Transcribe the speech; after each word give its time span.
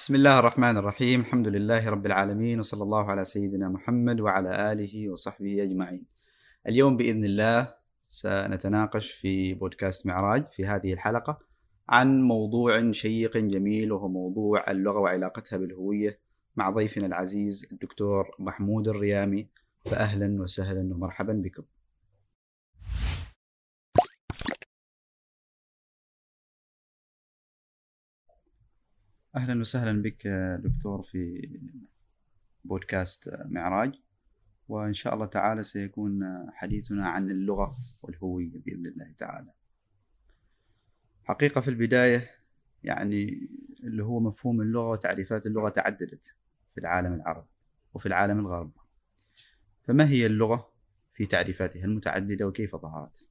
بسم 0.00 0.14
الله 0.14 0.38
الرحمن 0.38 0.76
الرحيم 0.76 1.20
الحمد 1.20 1.48
لله 1.48 1.88
رب 1.88 2.06
العالمين 2.06 2.58
وصلى 2.58 2.82
الله 2.82 3.10
على 3.10 3.24
سيدنا 3.24 3.68
محمد 3.68 4.20
وعلى 4.20 4.72
آله 4.72 5.08
وصحبه 5.08 5.62
أجمعين 5.62 6.06
اليوم 6.68 6.96
بإذن 6.96 7.24
الله 7.24 7.74
سنتناقش 8.08 9.10
في 9.10 9.54
بودكاست 9.54 10.06
معراج 10.06 10.44
في 10.50 10.66
هذه 10.66 10.92
الحلقة 10.92 11.38
عن 11.88 12.22
موضوع 12.22 12.92
شيق 12.92 13.36
جميل 13.36 13.92
وهو 13.92 14.08
موضوع 14.08 14.70
اللغة 14.70 14.98
وعلاقتها 14.98 15.56
بالهوية 15.56 16.18
مع 16.56 16.70
ضيفنا 16.70 17.06
العزيز 17.06 17.68
الدكتور 17.72 18.30
محمود 18.38 18.88
الريامي 18.88 19.48
فأهلا 19.84 20.42
وسهلا 20.42 20.94
ومرحبا 20.94 21.32
بكم 21.32 21.62
أهلا 29.36 29.60
وسهلا 29.60 30.02
بك 30.02 30.26
دكتور 30.60 31.02
في 31.02 31.48
بودكاست 32.64 33.30
معراج 33.44 33.94
وإن 34.68 34.92
شاء 34.92 35.14
الله 35.14 35.26
تعالى 35.26 35.62
سيكون 35.62 36.20
حديثنا 36.52 37.08
عن 37.08 37.30
اللغة 37.30 37.76
والهوية 38.02 38.50
بإذن 38.54 38.86
الله 38.86 39.12
تعالى. 39.18 39.52
حقيقة 41.24 41.60
في 41.60 41.68
البداية 41.68 42.30
يعني 42.84 43.48
اللي 43.82 44.04
هو 44.04 44.20
مفهوم 44.20 44.60
اللغة 44.60 44.90
وتعريفات 44.90 45.46
اللغة 45.46 45.68
تعددت 45.68 46.34
في 46.74 46.80
العالم 46.80 47.14
العربي 47.14 47.48
وفي 47.94 48.06
العالم 48.06 48.40
الغربي. 48.40 48.80
فما 49.82 50.08
هي 50.08 50.26
اللغة 50.26 50.72
في 51.12 51.26
تعريفاتها 51.26 51.84
المتعددة 51.84 52.46
وكيف 52.46 52.76
ظهرت؟ 52.76 53.28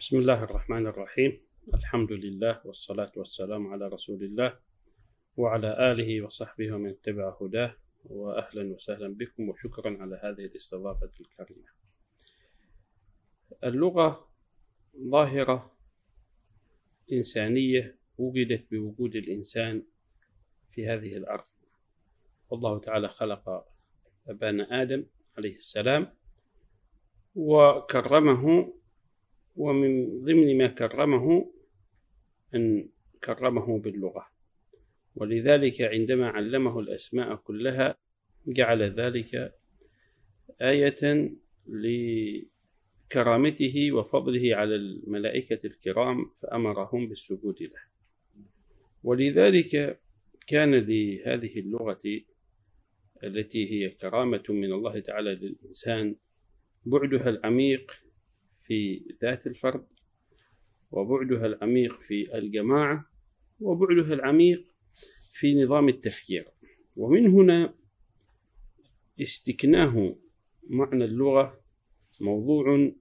بسم 0.00 0.16
الله 0.16 0.44
الرحمن 0.44 0.86
الرحيم. 0.86 1.40
الحمد 1.74 2.12
لله 2.12 2.60
والصلاة 2.64 3.12
والسلام 3.16 3.66
على 3.66 3.88
رسول 3.88 4.24
الله. 4.24 4.73
وعلى 5.36 5.92
آله 5.92 6.22
وصحبه 6.22 6.74
ومن 6.74 6.90
اتبع 6.90 7.36
هداه. 7.40 7.76
وأهلا 8.04 8.74
وسهلا 8.74 9.14
بكم 9.14 9.48
وشكرا 9.48 10.02
على 10.02 10.20
هذه 10.22 10.46
الاستضافة 10.46 11.10
الكريمة. 11.20 11.68
اللغة 13.64 14.28
ظاهرة 14.96 15.76
إنسانية 17.12 17.98
وجدت 18.18 18.70
بوجود 18.70 19.16
الإنسان 19.16 19.82
في 20.70 20.86
هذه 20.86 21.16
الأرض. 21.16 21.44
والله 22.50 22.78
تعالى 22.78 23.08
خلق 23.08 23.66
أبانا 24.28 24.82
آدم 24.82 25.06
عليه 25.38 25.56
السلام 25.56 26.14
وكرمه 27.34 28.74
ومن 29.56 30.20
ضمن 30.24 30.58
ما 30.58 30.66
كرمه 30.66 31.52
أن 32.54 32.88
كرمه 33.24 33.78
باللغة. 33.78 34.33
ولذلك 35.14 35.82
عندما 35.82 36.28
علمه 36.28 36.80
الأسماء 36.80 37.34
كلها 37.36 37.96
جعل 38.46 38.82
ذلك 38.82 39.54
آية 40.62 41.32
لكرامته 43.06 43.92
وفضله 43.92 44.56
على 44.56 44.74
الملائكة 44.74 45.66
الكرام 45.66 46.30
فأمرهم 46.42 47.08
بالسجود 47.08 47.62
له. 47.62 47.80
ولذلك 49.02 50.00
كان 50.46 50.74
لهذه 50.74 51.60
اللغة 51.60 52.02
التي 53.24 53.70
هي 53.70 53.88
كرامة 53.88 54.42
من 54.48 54.72
الله 54.72 55.00
تعالى 55.00 55.34
للإنسان 55.34 56.16
بعدها 56.86 57.28
العميق 57.28 57.92
في 58.66 59.04
ذات 59.22 59.46
الفرد 59.46 59.86
وبعدها 60.90 61.46
العميق 61.46 62.00
في 62.00 62.38
الجماعة 62.38 63.06
وبعدها 63.60 64.14
العميق 64.14 64.73
في 65.34 65.64
نظام 65.64 65.88
التفكير. 65.88 66.44
ومن 66.96 67.26
هنا 67.26 67.74
استكناه 69.20 70.16
معنى 70.70 71.04
اللغة 71.04 71.60
موضوع 72.20 72.92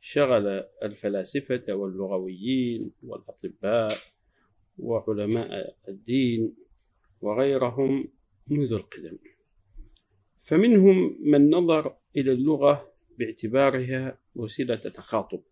شغل 0.00 0.46
الفلاسفة 0.82 1.72
واللغويين 1.74 2.92
والأطباء 3.02 3.92
وعلماء 4.78 5.76
الدين 5.88 6.54
وغيرهم 7.20 8.08
منذ 8.46 8.72
القدم. 8.72 9.18
فمنهم 10.44 11.18
من 11.20 11.50
نظر 11.50 11.96
إلى 12.16 12.32
اللغة 12.32 12.92
باعتبارها 13.18 14.18
وسيلة 14.34 14.76
تخاطب 14.76 15.42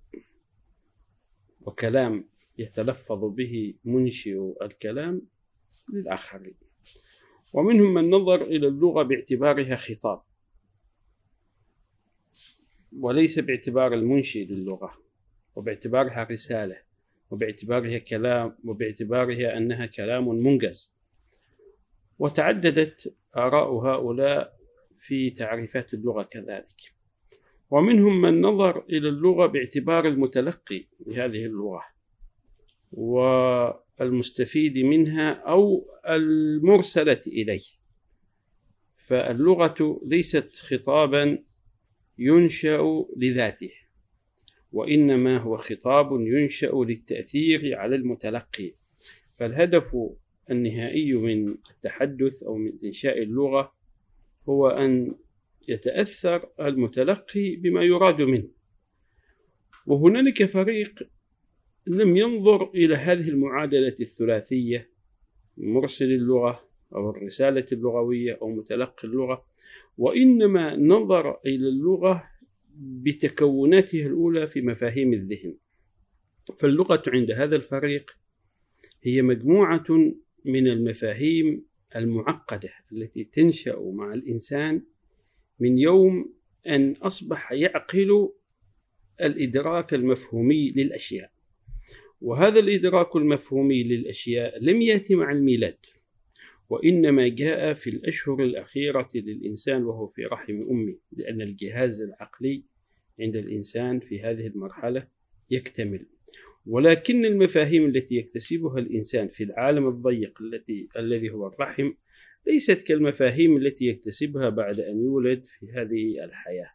وكلام 1.61 2.25
يتلفظ 2.59 3.25
به 3.25 3.75
منشئ 3.85 4.53
الكلام 4.63 5.23
للآخرين. 5.93 6.55
ومنهم 7.53 7.95
من 7.95 8.11
نظر 8.11 8.43
إلى 8.43 8.69
اللغة 8.69 9.03
باعتبارها 9.03 9.77
خطاب. 9.77 10.23
وليس 12.99 13.39
باعتبار 13.39 13.95
المنشئ 13.95 14.45
للغة 14.45 14.93
وباعتبارها 15.57 16.25
رسالة 16.31 16.77
وباعتبارها 17.31 17.99
كلام 17.99 18.57
وباعتبارها 18.65 19.57
أنها 19.57 19.87
كلام 19.87 20.29
منجز. 20.29 20.93
وتعددت 22.19 23.15
آراء 23.37 23.73
هؤلاء 23.73 24.61
في 24.99 25.31
تعريفات 25.31 25.95
اللغة 25.95 26.23
كذلك. 26.23 26.93
ومنهم 27.71 28.21
من 28.21 28.41
نظر 28.41 28.85
إلى 28.89 29.09
اللغة 29.09 29.47
باعتبار 29.47 30.09
المتلقي 30.09 30.85
لهذه 31.07 31.47
اللغة. 31.47 31.85
والمستفيد 34.01 34.79
منها 34.79 35.31
أو 35.31 35.85
المرسلة 36.09 37.21
إليه. 37.27 37.61
فاللغة 38.97 40.01
ليست 40.07 40.57
خطابا 40.57 41.45
ينشأ 42.19 43.05
لذاته 43.17 43.71
وإنما 44.73 45.39
هو 45.39 45.57
خطاب 45.57 46.21
ينشأ 46.21 46.73
للتأثير 46.75 47.79
على 47.79 47.97
المتلقي. 47.97 48.73
فالهدف 49.39 49.97
النهائي 50.51 51.13
من 51.13 51.49
التحدث 51.71 52.43
أو 52.43 52.57
من 52.57 52.73
إنشاء 52.85 53.23
اللغة 53.23 53.73
هو 54.49 54.69
أن 54.69 55.15
يتأثر 55.69 56.49
المتلقي 56.61 57.57
بما 57.57 57.83
يراد 57.83 58.23
منه. 58.23 58.49
وهنالك 59.87 60.45
فريق 60.45 61.11
لم 61.87 62.17
ينظر 62.17 62.71
إلى 62.75 62.95
هذه 62.95 63.29
المعادلة 63.29 63.95
الثلاثية 64.01 64.91
مرسل 65.57 66.13
اللغة 66.13 66.69
أو 66.95 67.11
الرسالة 67.11 67.67
اللغوية 67.73 68.39
أو 68.43 68.49
متلقي 68.49 69.09
اللغة 69.09 69.45
وإنما 69.99 70.77
نظر 70.77 71.41
إلى 71.47 71.69
اللغة 71.69 72.25
بتكوناتها 72.79 74.07
الأولى 74.07 74.47
في 74.47 74.61
مفاهيم 74.61 75.13
الذهن. 75.13 75.57
فاللغة 76.59 77.03
عند 77.09 77.31
هذا 77.31 77.57
الفريق 77.57 78.17
هي 79.03 79.23
مجموعة 79.23 79.87
من 80.45 80.69
المفاهيم 80.69 81.65
المعقدة 81.97 82.71
التي 82.93 83.25
تنشأ 83.25 83.93
مع 83.95 84.15
الإنسان 84.15 84.83
من 85.61 85.79
يوم 85.79 86.33
أن 86.67 86.93
أصبح 86.93 87.53
يعقل 87.53 88.29
الإدراك 89.21 89.95
المفهومي 89.95 90.69
للأشياء. 90.69 91.40
وهذا 92.21 92.59
الإدراك 92.59 93.17
المفهومي 93.17 93.83
للأشياء 93.83 94.65
لم 94.65 94.83
يأتي 94.83 95.15
مع 95.15 95.33
الميلاد 95.33 95.77
وإنما 96.71 97.29
جاء 97.29 97.73
في 97.73 97.91
الأشهر 97.91 98.43
الأخيرة 98.43 99.09
للإنسان 99.15 99.85
وهو 99.85 100.07
في 100.07 100.25
رحم 100.25 100.63
أمه 100.71 100.97
لأن 101.13 101.41
الجهاز 101.41 102.03
العقلي 102.03 102.65
عند 103.21 103.37
الإنسان 103.37 104.01
في 104.01 104.21
هذه 104.23 104.47
المرحلة 104.47 105.07
يكتمل. 105.51 106.07
ولكن 106.67 107.25
المفاهيم 107.25 107.87
التي 107.87 108.17
يكتسبها 108.17 108.79
الإنسان 108.79 109.29
في 109.29 109.45
العالم 109.45 109.89
الضيق 109.89 110.43
التي 110.43 110.89
الذي 110.97 111.31
هو 111.31 111.47
الرحم 111.47 111.93
ليست 112.47 112.83
كالمفاهيم 112.83 113.57
التي 113.57 113.85
يكتسبها 113.85 114.49
بعد 114.49 114.81
أن 114.81 115.01
يولد 115.01 115.45
في 115.45 115.73
هذه 115.73 116.25
الحياة. 116.25 116.71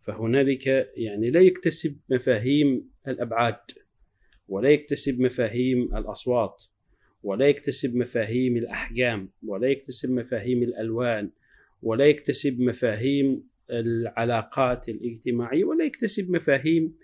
فهنالك 0.00 0.66
يعني 0.96 1.30
لا 1.30 1.40
يكتسب 1.40 1.96
مفاهيم 2.10 2.90
الأبعاد. 3.08 3.60
ولا 4.48 4.70
يكتسب 4.70 5.20
مفاهيم 5.20 5.96
الأصوات 5.96 6.64
ولا 7.22 7.48
يكتسب 7.48 7.96
مفاهيم 7.96 8.56
الأحجام 8.56 9.30
ولا 9.46 9.68
يكتسب 9.68 10.10
مفاهيم 10.10 10.62
الألوان 10.62 11.30
ولا 11.82 12.06
يكتسب 12.06 12.60
مفاهيم 12.60 13.42
العلاقات 13.70 14.88
الاجتماعية 14.88 15.64
ولا 15.64 15.84
يكتسب 15.84 16.30
مفاهيم 16.30 16.94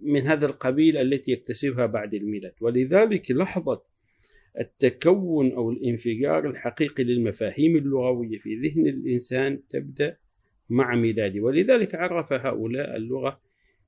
من 0.00 0.20
هذا 0.20 0.46
القبيل 0.46 0.96
التي 0.96 1.32
يكتسبها 1.32 1.86
بعد 1.86 2.14
الميلاد. 2.14 2.52
ولذلك 2.60 3.30
لحظة 3.30 3.82
التكون 4.60 5.52
أو 5.52 5.70
الانفجار 5.70 6.50
الحقيقي 6.50 7.04
للمفاهيم 7.04 7.76
اللغوية 7.76 8.38
في 8.38 8.54
ذهن 8.54 8.86
الإنسان 8.86 9.60
تبدأ 9.68 10.16
مع 10.68 10.94
ميلاده. 10.94 11.40
ولذلك 11.40 11.94
عرف 11.94 12.32
هؤلاء 12.32 12.96
اللغة 12.96 13.40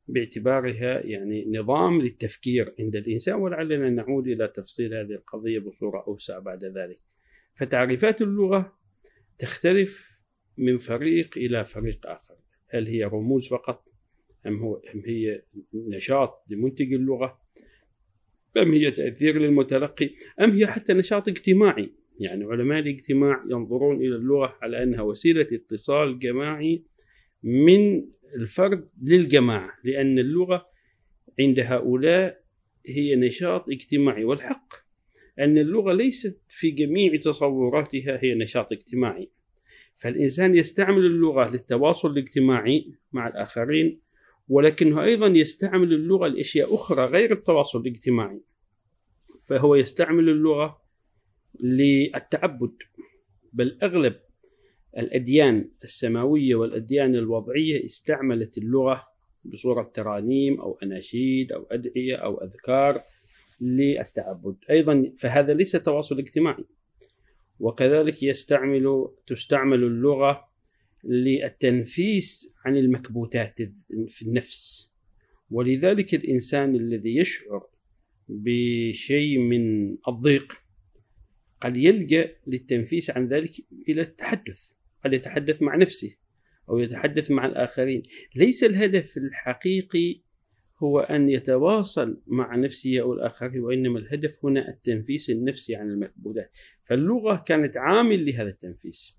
باعتبارها 0.09 1.07
يعني 1.07 1.45
نظام 1.59 2.03
للتفكير 2.03 2.75
عند 2.79 2.97
الإنسان 2.97 3.35
ولعلنا 3.35 3.91
نعود 3.91 4.29
إلى 4.29 4.49
تفصيل 4.49 4.95
هذه 4.95 5.13
القضية 5.13 5.59
بصورة 5.59 6.05
أوسع 6.07 6.39
بعد 6.39 6.65
ذلك. 6.65 7.01
فتعريفات 7.55 8.23
اللغة 8.23 8.79
تختلف 9.39 10.21
من 10.59 10.79
فريق 10.79 11.39
إلى 11.39 11.65
فريق 11.65 12.07
آخر. 12.07 12.35
هل 12.69 12.87
هي 12.87 13.05
رموز 13.05 13.49
فقط 13.49 13.89
أم, 14.47 14.57
هو 14.57 14.77
أم 14.77 15.03
هي 15.07 15.43
نشاط 15.75 16.45
لمنتج 16.51 16.93
اللغة 16.93 17.41
أم 18.57 18.73
هي 18.73 18.91
تأثير 18.91 19.39
للمتلقي 19.39 20.11
أم 20.41 20.51
هي 20.51 20.67
حتى 20.67 20.93
نشاط 20.93 21.29
اجتماعي. 21.29 21.93
يعني 22.21 22.45
علماء 22.45 22.79
الاجتماع 22.79 23.45
ينظرون 23.51 23.97
إلى 23.97 24.17
اللغة 24.17 24.59
على 24.63 24.83
أنها 24.83 25.03
وسيلة 25.03 25.47
اتصال 25.53 26.19
جماعي 26.19 26.85
من 27.43 28.09
الفرد 28.35 28.89
للجماعة 29.03 29.73
لأن 29.85 30.19
اللغة 30.19 30.67
عند 31.41 31.61
هؤلاء 31.61 32.41
هي 32.87 33.17
نشاط 33.17 33.69
اجتماعي 33.69 34.25
والحق. 34.25 34.75
أن 35.39 35.59
اللغة 35.59 35.93
ليست 35.93 36.41
في 36.49 36.71
جميع 36.71 37.17
تصوراتها 37.17 38.19
هي 38.23 38.35
نشاط 38.35 38.73
اجتماعي. 38.73 39.31
فالإنسان 39.95 40.55
يستعمل 40.55 41.07
اللغة 41.07 41.51
للتواصل 41.51 42.11
الاجتماعي 42.11 42.93
مع 43.13 43.29
الآخرين 43.29 43.99
ولكنه 44.49 45.05
أيضا 45.05 45.27
يستعمل 45.27 45.93
اللغة 45.93 46.29
لأشياء 46.29 46.75
أخرى 46.75 47.05
غير 47.05 47.33
التواصل 47.33 47.81
الاجتماعي. 47.81 48.41
فهو 49.45 49.75
يستعمل 49.75 50.29
اللغة 50.29 50.83
للتعبد. 51.61 52.73
بل 53.53 53.79
أغلب 53.83 54.21
الأديان 54.99 55.71
السماوية 55.85 56.55
والأديان 56.55 57.15
الوضعية 57.15 57.87
استعملت 57.87 58.59
اللغة 58.59 59.05
بصورة 59.45 59.91
ترانيم 59.95 60.61
أو 60.61 60.79
أناشيد 60.83 61.53
أو 61.53 61.67
أدعية 61.71 62.17
أو 62.17 62.45
أذكار 62.45 63.01
للتعبد. 63.61 64.57
أيضا 64.71 65.13
فهذا 65.19 65.55
ليس 65.55 65.73
تواصل 65.73 66.19
اجتماعي. 66.19 66.65
وكذلك 67.61 68.23
يستعمل 68.23 69.09
تستعمل 69.27 69.85
اللغة 69.85 70.49
للتنفيس 71.05 72.55
عن 72.65 72.77
المكبوتات 72.77 73.63
في 74.09 74.23
النفس. 74.23 74.93
ولذلك 75.51 76.15
الإنسان 76.15 76.75
الذي 76.75 77.17
يشعر 77.17 77.67
بشيء 78.29 79.39
من 79.39 79.93
الضيق 80.09 80.53
قد 81.61 81.77
يلجأ 81.77 82.31
للتنفيس 82.47 83.11
عن 83.11 83.29
ذلك 83.29 83.53
إلى 83.89 84.03
التحدث. 84.03 84.78
قد 85.05 85.13
يتحدث 85.13 85.63
مع 85.63 85.77
نفسه 85.77 86.17
أو 86.69 86.79
يتحدث 86.79 87.31
مع 87.31 87.47
الآخرين. 87.47 88.03
ليس 88.37 88.65
الهدف 88.65 89.17
الحقيقي 89.17 90.21
هو 90.83 91.01
أن 91.01 91.29
يتواصل 91.29 92.23
مع 92.27 92.57
نفسه 92.57 93.01
أو 93.01 93.13
الآخرين 93.13 93.61
وإنما 93.61 93.99
الهدف 93.99 94.45
هنا 94.45 94.69
التنفيس 94.69 95.31
النفسي 95.31 95.77
عن 95.77 95.91
المكبوتات 95.91 96.51
فاللغة 96.83 97.43
كانت 97.47 97.77
عامل 97.77 98.27
لهذا 98.27 98.49
التنفيس. 98.49 99.19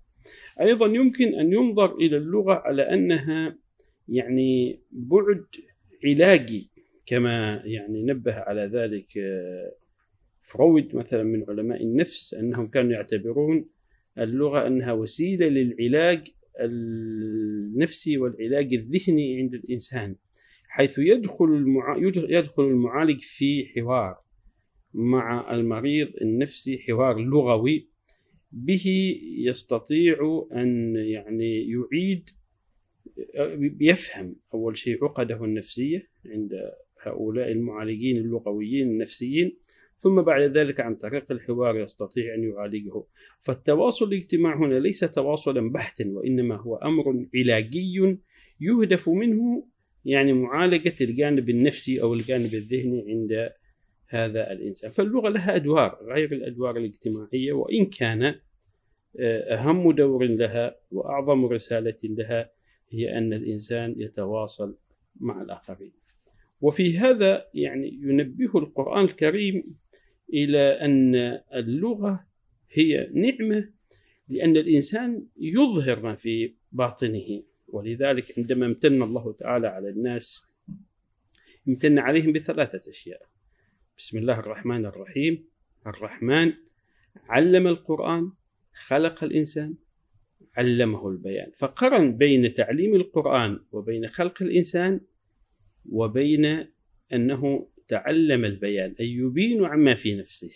أيضا 0.60 0.86
يمكن 0.86 1.34
أن 1.34 1.52
ينظر 1.52 1.94
إلى 1.94 2.16
اللغة 2.16 2.54
على 2.54 2.82
أنها 2.82 3.58
يعني 4.08 4.80
بعد 4.90 5.46
علاجي 6.04 6.70
كما 7.06 7.62
يعني 7.64 8.02
نبه 8.02 8.34
على 8.34 8.60
ذلك 8.60 9.18
آه، 9.18 9.72
فرويد 10.40 10.96
مثلا 10.96 11.22
من 11.22 11.44
علماء 11.48 11.82
النفس 11.82 12.34
أنهم 12.34 12.68
كانوا 12.68 12.92
يعتبرون 12.92 13.64
اللغة 14.20 14.66
أنها 14.66 14.92
وسيلة 14.92 15.46
للعلاج 15.46 16.28
النفسي 16.60 18.18
والعلاج 18.18 18.74
الذهني 18.74 19.38
عند 19.38 19.54
الإنسان 19.54 20.16
حيث 20.68 20.98
يدخل 20.98 21.44
المع... 21.44 21.96
يدخل 22.28 22.62
المعالج 22.62 23.20
في 23.20 23.66
حوار 23.66 24.20
مع 24.94 25.54
المريض 25.54 26.08
النفسي 26.22 26.78
حوار 26.78 27.18
لغوي. 27.18 27.88
به 28.52 29.16
يستطيع 29.38 30.46
أن 30.52 30.96
يعني 30.96 31.70
يعيد 31.70 32.30
يفهم 33.80 34.36
أول 34.54 34.78
شيء 34.78 35.04
عقده 35.04 35.44
النفسية 35.44 36.08
عند 36.26 36.52
هؤلاء 37.02 37.52
المعالجين 37.52 38.16
اللغويين 38.16 38.90
النفسيين 38.90 39.56
ثم 40.00 40.22
بعد 40.22 40.42
ذلك 40.42 40.80
عن 40.80 40.94
طريق 40.94 41.32
الحوار 41.32 41.80
يستطيع 41.80 42.34
أن 42.34 42.44
يعالجه. 42.44 43.04
فالتواصل 43.38 44.04
الاجتماعي 44.04 44.58
هنا 44.58 44.74
ليس 44.74 45.00
تواصلا 45.00 45.70
بحتا 45.70 46.04
وإنما 46.14 46.56
هو 46.56 46.76
أمر 46.76 47.26
علاجي 47.34 48.18
يهدف 48.60 49.08
منه 49.08 49.66
يعني 50.04 50.32
معالجة 50.32 50.94
الجانب 51.00 51.50
النفسي 51.50 52.02
أو 52.02 52.14
الجانب 52.14 52.54
الذهني 52.54 53.04
عند 53.08 53.50
هذا 54.08 54.52
الإنسان. 54.52 54.90
فاللغة 54.90 55.28
لها 55.28 55.56
أدوار 55.56 55.98
غير 56.02 56.32
الأدوار 56.32 56.76
الاجتماعية 56.76 57.52
وإن 57.52 57.86
كان 57.86 58.22
آه، 59.20 59.54
أهم 59.54 59.92
دور 59.92 60.24
لها 60.24 60.76
وأعظم 60.90 61.44
رسالة 61.46 61.98
لها 62.04 62.50
هي 62.90 63.18
أن 63.18 63.32
الإنسان 63.32 63.94
يتواصل 63.96 64.76
مع 65.20 65.42
الآخرين. 65.42 65.92
وفي 66.60 66.98
هذا 66.98 67.46
يعني 67.54 67.98
ينبه 68.02 68.58
القرآن 68.58 69.04
الكريم 69.04 69.62
إلى 70.34 70.58
أن 70.58 71.14
اللغة 71.54 72.26
هي 72.72 73.10
نعمة 73.14 73.70
لأن 74.28 74.56
الإنسان 74.56 75.26
يظهر 75.36 76.00
ما 76.00 76.14
في 76.14 76.54
باطنه. 76.72 77.42
ولذلك 77.68 78.38
عندما 78.38 78.66
امتن 78.66 79.02
الله 79.02 79.32
تعالى 79.32 79.66
على 79.66 79.88
الناس 79.88 80.42
امتن 81.68 81.98
عليهم 81.98 82.32
بثلاثة 82.32 82.90
أشياء. 82.90 83.22
بسم 83.98 84.18
الله 84.18 84.38
الرحمن 84.38 84.86
الرحيم. 84.86 85.44
الرحمن 85.86 86.52
علم 87.28 87.66
القرآن 87.66 88.32
خلق 88.74 89.24
الإنسان 89.24 89.74
علمه 90.56 91.08
البيان. 91.08 91.50
فقرن 91.56 92.16
بين 92.16 92.54
تعليم 92.54 92.94
القرآن 92.94 93.60
وبين 93.72 94.06
خلق 94.06 94.42
الإنسان 94.42 95.00
وبين 95.88 96.66
أنه 97.12 97.68
تعلم 97.90 98.44
البيان 98.44 98.94
أي 99.00 99.10
يبين 99.10 99.64
عما 99.64 99.94
في 99.94 100.14
نفسه. 100.14 100.50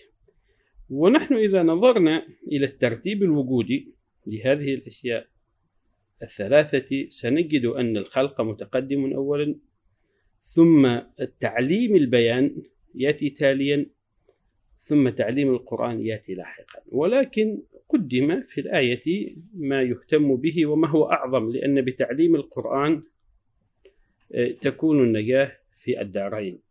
ونحن 0.91 1.35
إذا 1.35 1.63
نظرنا 1.63 2.27
إلى 2.53 2.67
الترتيب 2.67 3.23
الوجودي 3.23 3.95
لهذه 4.27 4.75
الأشياء 4.75 5.27
الثلاثة 6.23 7.07
سنجد 7.09 7.65
أن 7.67 7.97
الخلق 7.97 8.41
متقدم 8.41 9.13
أولا 9.13 9.55
ثم 10.39 10.87
التعليم 11.21 11.97
البيان 11.97 12.63
يأتي 12.95 13.31
تاليا 13.31 13.87
ثم 14.79 15.09
تعليم 15.09 15.51
القرآن 15.51 16.03
يأتي 16.03 16.35
لاحقا. 16.35 16.83
ولكن 16.89 17.63
قدم 17.89 18.43
في 18.43 18.61
الآية 18.61 19.35
ما 19.55 19.83
يهتم 19.83 20.37
به 20.37 20.67
وما 20.67 20.89
هو 20.89 21.11
أعظم 21.11 21.51
لأن 21.51 21.83
بتعليم 21.83 22.35
القرآن 22.35 23.03
آه، 24.35 24.51
تكون 24.51 25.03
النجاة 25.03 25.53
في 25.71 26.01
الدارين. 26.01 26.64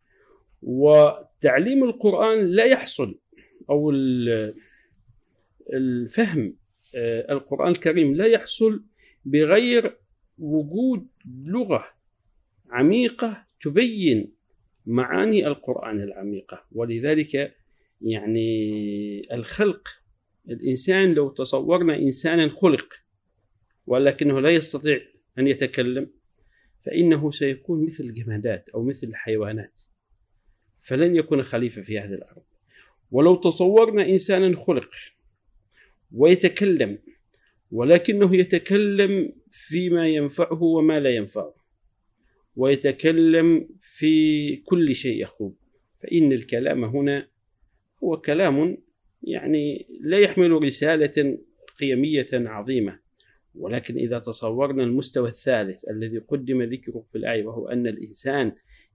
وتعليم 0.63 1.83
القرآن 1.83 2.45
لا 2.45 2.65
يحصل 2.65 3.19
أو 3.69 3.91
الفهم 5.73 6.55
آه، 6.95 7.33
القرآن 7.33 7.71
الكريم 7.71 8.15
لا 8.15 8.25
يحصل 8.25 8.83
بغير 9.25 9.97
وجود 10.39 11.07
لغة 11.45 11.85
عميقة 12.69 13.45
تبين 13.61 14.33
معاني 14.85 15.47
القرآن 15.47 16.01
العميقة. 16.01 16.65
ولذلك 16.71 17.55
يعني 18.01 19.33
الخلق 19.33 19.87
الإنسان 20.49 21.13
لو 21.13 21.29
تصورنا 21.29 21.95
إنسانا 21.95 22.49
خلق 22.49 22.93
ولكنه 23.87 24.39
لا 24.39 24.49
يستطيع 24.49 25.01
أن 25.39 25.47
يتكلم 25.47 26.09
فإنه 26.85 27.31
سيكون 27.31 27.85
مثل 27.85 28.03
الجمادات 28.03 28.69
أو 28.69 28.83
مثل 28.83 29.07
الحيوانات. 29.07 29.79
فلن 30.83 31.15
يكون 31.15 31.43
خليفة 31.43 31.81
في 31.81 31.99
هذه 31.99 32.13
الأرض. 32.13 32.41
ولو 33.11 33.35
تصورنا 33.35 34.09
إنسانا 34.09 34.59
خلق 34.59 34.89
ويتكلم 36.11 36.99
ولكنه 37.71 38.35
يتكلم 38.35 39.33
فيما 39.51 40.07
ينفعه 40.07 40.63
وما 40.63 40.99
لا 40.99 41.09
ينفعه 41.09 41.55
ويتكلم 42.55 43.69
في 43.79 44.55
كل 44.55 44.95
شيء 44.95 45.21
يخوض 45.21 45.53
فإن 46.01 46.31
الكلام 46.31 46.83
هنا 46.83 47.27
هو 48.03 48.21
كلام 48.21 48.77
يعني 49.23 49.87
لا 50.01 50.19
يحمل 50.19 50.51
رسالة 50.51 51.37
قيمية 51.79 52.29
عظيمة. 52.33 52.99
ولكن 53.55 53.97
إذا 53.97 54.19
تصورنا 54.19 54.83
المستوى 54.83 55.29
الثالث 55.29 55.89
الذي 55.89 56.17
قدم 56.17 56.63
ذكره 56.63 57.03
في 57.07 57.17
الآية 57.17 57.45
وهو 57.45 57.67
أن 57.67 57.87
الإنسان 57.87 58.51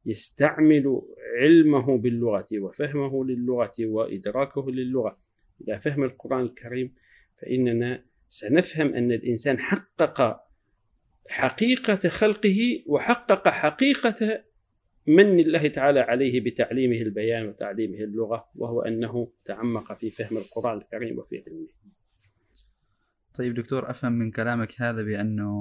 يستعمل 0.08 1.02
علمه 1.40 1.98
باللغة 1.98 2.46
وفهمه 2.52 3.24
للغة 3.24 3.74
وإدراكه 3.80 4.70
للغة. 4.70 5.18
إلى 5.60 5.78
فهم 5.78 6.04
القرآن 6.04 6.40
الكريم 6.40 6.94
فإننا 7.42 8.04
سنفهم 8.28 8.94
أن 8.94 9.12
الإنسان 9.12 9.58
حقق 9.58 10.40
حقيقة 11.28 12.08
خلقه 12.08 12.84
وحقق 12.86 13.48
حقيقة 13.48 14.44
من 15.06 15.40
الله 15.40 15.68
تعالى 15.68 16.00
عليه 16.00 16.40
بتعليمه 16.40 16.96
البيان 16.96 17.48
وتعليمه 17.48 17.98
اللغة 17.98 18.48
وهو 18.54 18.82
أنه 18.82 19.32
تعمق 19.44 19.92
في 19.92 20.10
فهم 20.10 20.36
القرآن 20.36 20.78
الكريم 20.78 21.18
وفي 21.18 21.42
علمه. 21.46 21.68
طيب 23.34 23.54
دكتور 23.54 23.90
أفهم 23.90 24.12
من 24.12 24.30
كلامك 24.30 24.80
هذا 24.80 25.02
بأنه 25.02 25.52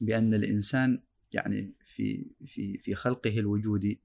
بأن 0.00 0.34
الإنسان 0.34 1.02
يعني 1.32 1.75
في 1.96 2.26
في 2.46 2.78
في 2.78 2.94
خلقه 2.94 3.38
الوجودي. 3.38 4.00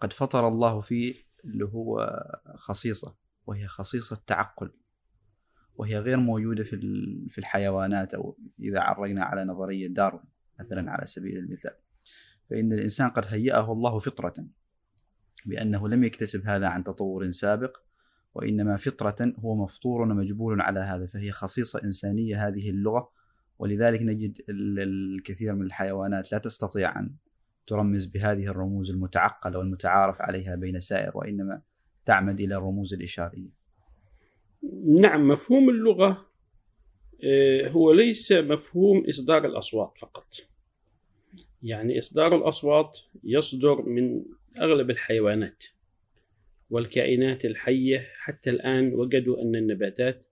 قد 0.00 0.12
فطر 0.12 0.48
الله 0.48 0.80
فيه 0.80 1.14
اللي 1.44 1.64
هو 1.64 2.20
خصيصة 2.56 3.14
وهي 3.46 3.66
خصيصة 3.66 4.22
تعقل 4.26 4.70
وهي 5.74 5.98
غير 5.98 6.20
موجودة 6.20 6.64
في 6.64 6.76
في 7.28 7.38
الحيوانات 7.38 8.14
أو 8.14 8.38
إذا 8.60 8.80
عرينا 8.80 9.24
على 9.24 9.44
نظرية 9.44 9.86
داروين 9.86 10.24
مثلا 10.60 10.90
على 10.90 11.06
سبيل 11.06 11.38
المثال. 11.38 11.74
فإن 12.50 12.72
الإنسان 12.72 13.10
قد 13.10 13.24
هيأه 13.28 13.72
الله 13.72 13.98
فطرة 13.98 14.34
بأنه 15.46 15.88
لم 15.88 16.04
يكتسب 16.04 16.46
هذا 16.46 16.66
عن 16.66 16.84
تطور 16.84 17.30
سابق 17.30 17.76
وإنما 18.34 18.76
فطرة 18.76 19.32
هو 19.38 19.64
مفطور 19.64 20.00
ومجبول 20.00 20.60
على 20.60 20.80
هذا 20.80 21.06
فهي 21.06 21.30
خصيصة 21.30 21.80
إنسانية 21.84 22.48
هذه 22.48 22.70
اللغة 22.70 23.12
ولذلك 23.62 24.02
نجد 24.02 24.42
الكثير 24.78 25.54
من 25.54 25.66
الحيوانات 25.66 26.32
لا 26.32 26.38
تستطيع 26.38 26.98
أن 26.98 27.10
ترمز 27.66 28.06
بهذه 28.06 28.46
الرموز 28.46 28.90
المتعقلة 28.90 29.58
والمتعارف 29.58 30.22
عليها 30.22 30.54
بين 30.54 30.80
سائر 30.80 31.10
وإنما 31.14 31.62
تعمد 32.04 32.40
إلى 32.40 32.56
الرموز 32.56 32.94
الإشارية. 32.94 33.50
نعم 35.00 35.28
مفهوم 35.28 35.70
اللغة 35.70 36.26
آه، 37.24 37.68
هو 37.68 37.92
ليس 37.92 38.32
مفهوم 38.32 39.04
إصدار 39.08 39.44
الأصوات 39.44 39.98
فقط. 39.98 40.26
يعني 41.62 41.98
إصدار 41.98 42.36
الأصوات 42.36 42.98
يصدر 43.24 43.82
من 43.82 44.24
أغلب 44.60 44.90
الحيوانات 44.90 45.64
والكائنات 46.70 47.44
الحية. 47.44 48.08
حتى 48.18 48.50
الآن 48.50 48.94
وجدوا 48.94 49.42
أن 49.42 49.56
النباتات 49.56 50.31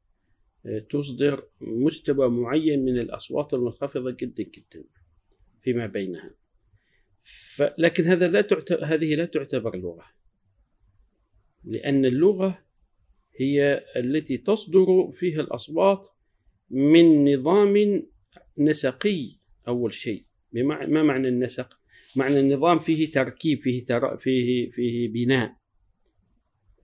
تصدر 0.90 1.48
مستوى 1.60 2.30
معين 2.30 2.84
من 2.84 2.98
الأصوات 2.98 3.54
المنخفضة 3.54 4.10
جدا 4.10 4.42
جدا 4.42 4.84
فيما 5.60 5.86
بينها. 5.86 6.34
لكن 7.78 8.04
هذا 8.04 8.28
لا 8.28 8.40
تعتبر 8.40 8.84
هذه 8.84 9.14
لا 9.14 9.24
تعتبر 9.24 9.76
لغة. 9.76 10.04
لأن 11.64 12.04
اللغة 12.04 12.64
هي 13.36 13.84
التي 13.96 14.38
تصدر 14.38 15.10
فيها 15.12 15.40
الأصوات 15.40 16.08
من 16.70 17.34
نظام 17.34 18.02
نسقي 18.58 19.38
أول 19.68 19.94
شيء. 19.94 20.24
ما 20.52 21.02
معنى 21.02 21.28
النسق؟ 21.28 21.80
معنى 22.16 22.40
النظام 22.40 22.78
فيه 22.78 23.12
تركيب 23.12 23.58
فيه 23.58 23.84
تر... 23.84 24.16
فيه 24.16 24.68
فيه 24.68 25.08
بناء. 25.08 25.59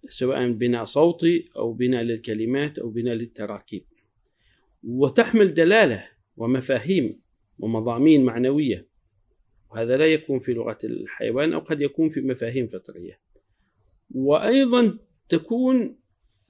سواء 0.09 0.53
بناء 0.53 0.85
صوتي 0.85 1.49
أو 1.57 1.73
بناء 1.73 2.03
للكلمات 2.03 2.79
أو 2.79 2.91
بناء 2.91 3.15
للتراكيب. 3.15 3.85
وتحمل 4.85 5.55
دلالة 5.55 6.09
ومفاهيم 6.37 7.21
ومضامين 7.59 8.25
معنوية. 8.25 8.89
وهذا 9.71 9.97
لا 9.97 10.07
يكون 10.07 10.39
في 10.39 10.53
لغة 10.53 10.79
الحيوان 10.85 11.53
أو 11.53 11.61
قد 11.61 11.81
يكون 11.81 12.09
في 12.09 12.21
مفاهيم 12.21 12.67
فطرية. 12.67 13.21
وأيضا 14.11 14.99
تكون 15.29 15.99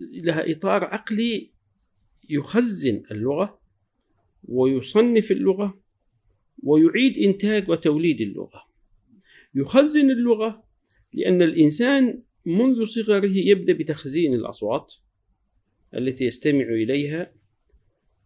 لها 0.00 0.50
إطار 0.50 0.84
عقلي 0.84 1.50
يخزن 2.30 3.02
اللغة 3.10 3.60
ويصنف 4.44 5.32
اللغة 5.32 5.80
ويعيد 6.62 7.18
إنتاج 7.18 7.68
وتوليد 7.68 8.20
اللغة. 8.20 8.66
يخزن 9.54 10.10
اللغة 10.10 10.64
لأن 11.12 11.42
الإنسان 11.42 12.22
منذ 12.46 12.84
صغره 12.84 13.32
يبدأ 13.34 13.72
بتخزين 13.72 14.34
الأصوات 14.34 14.94
التي 15.94 16.24
يستمع 16.24 16.64
إليها 16.64 17.32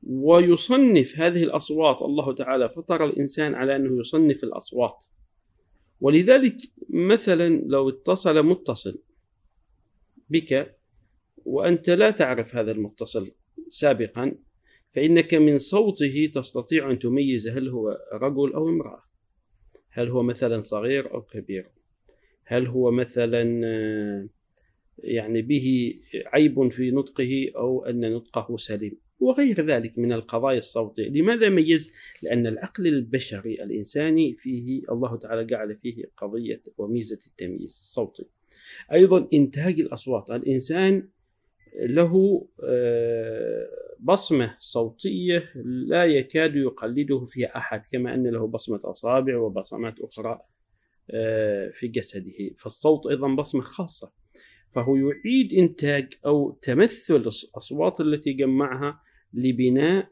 ويصنف 0.03 1.19
هذه 1.19 1.43
الأصوات 1.43 2.03
الله 2.03 2.35
تعالى 2.35 2.69
فطر 2.69 3.05
الإنسان 3.05 3.55
على 3.55 3.77
أنه 3.77 4.01
يصنف 4.01 4.45
الأصوات. 4.45 5.05
ولذلك 6.01 6.57
مثلا 6.89 7.49
لو 7.49 7.89
اتصل 7.89 8.43
متصل 8.43 9.03
بك 10.31 10.77
وأنت 11.45 11.91
لا 11.91 12.11
تعرف 12.11 12.57
هذا 12.57 12.73
المتصل 12.73 13.31
سابقا 13.69 14.35
فإنك 14.91 15.35
من 15.35 15.59
صوته 15.59 16.31
تستطيع 16.35 16.91
أن 16.91 16.99
تميز 16.99 17.49
هل 17.49 17.69
هو 17.69 17.99
رجل 18.13 18.53
أو 18.53 18.69
امرأة. 18.69 19.03
هل 19.91 20.09
هو 20.09 20.23
مثلا 20.23 20.61
صغير 20.61 21.15
أو 21.15 21.23
كبير. 21.23 21.80
هل 22.51 22.67
هو 22.67 22.91
مثلا 22.91 23.61
آه، 23.65 24.29
يعني 24.99 25.43
به 25.43 25.95
عيب 26.27 26.69
في 26.69 26.91
نطقه 26.91 27.51
أو 27.57 27.85
أن 27.85 28.13
نطقه 28.13 28.57
سليم؟ 28.57 28.99
وغير 29.21 29.61
ذلك 29.67 29.99
من 29.99 30.13
القضايا 30.13 30.59
الصوتية. 30.59 31.09
لماذا 31.09 31.49
ميز؟ 31.49 31.93
لأن 32.23 32.47
العقل 32.47 32.87
البشري 32.87 33.63
الإنساني 33.63 34.35
فيه 34.35 34.83
الله 34.91 35.17
تعالى 35.17 35.45
جعل 35.45 35.77
فيه 35.77 36.05
قضية 36.17 36.63
وميزة 36.79 37.19
التمييز 37.27 37.79
الصوتي. 37.81 38.27
أيضا 38.93 39.29
إنتاج 39.35 39.81
الأصوات. 39.81 40.31
الإنسان 40.31 41.09
له 41.81 42.47
آه، 42.65 43.69
بصمة 44.01 44.57
صوتية 44.59 45.53
لا 45.65 46.05
يكاد 46.05 46.57
يقلده 46.57 47.25
فيها 47.25 47.57
أحد 47.57 47.87
كما 47.93 48.15
أن 48.15 48.27
له 48.27 48.47
بصمة 48.47 48.81
أصابع 48.85 49.37
وبصمات 49.37 50.01
أخرى. 50.01 50.41
في 51.73 51.89
جسده. 51.89 52.55
فالصوت 52.57 53.07
أيضا 53.07 53.35
بصمة 53.35 53.63
خاصة. 53.63 54.13
فهو 54.75 54.97
يعيد 54.97 55.53
إنتاج 55.53 56.13
أو 56.27 56.59
تمثل 56.63 57.17
الأصوات 57.17 58.01
التي 58.01 58.33
جمعها 58.33 59.01
لبناء 59.35 60.09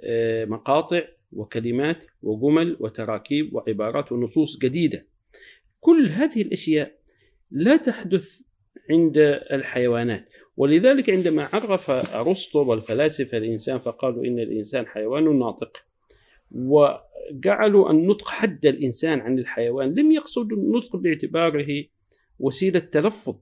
آه، 0.00 0.44
مقاطع 0.44 1.02
وكلمات 1.32 2.04
وجمل 2.22 2.76
وتراكيب 2.80 3.54
وعبارات 3.54 4.12
ونصوص 4.12 4.58
جديدة. 4.58 5.06
كل 5.80 6.08
هذه 6.08 6.42
الأشياء 6.42 6.98
لا 7.50 7.76
تحدث 7.76 8.40
عند 8.90 9.18
الحيوانات. 9.52 10.28
ولذلك 10.56 11.10
عندما 11.10 11.48
عرف 11.52 11.90
أرسطو 11.90 12.62
والفلاسفة 12.64 13.38
الإنسان 13.38 13.78
فقالوا 13.78 14.24
إن 14.24 14.38
الإنسان 14.38 14.86
حيوان 14.86 15.38
ناطق. 15.38 15.87
وجعلوا 16.50 17.90
النطق 17.90 18.28
حد 18.28 18.66
الإنسان 18.66 19.20
عن 19.20 19.38
الحيوان. 19.38 19.94
لم 19.94 20.12
يقصدوا 20.12 20.56
النطق 20.56 20.96
باعتباره 20.96 21.84
وسيلة 22.38 22.78
تلفظ 22.78 23.36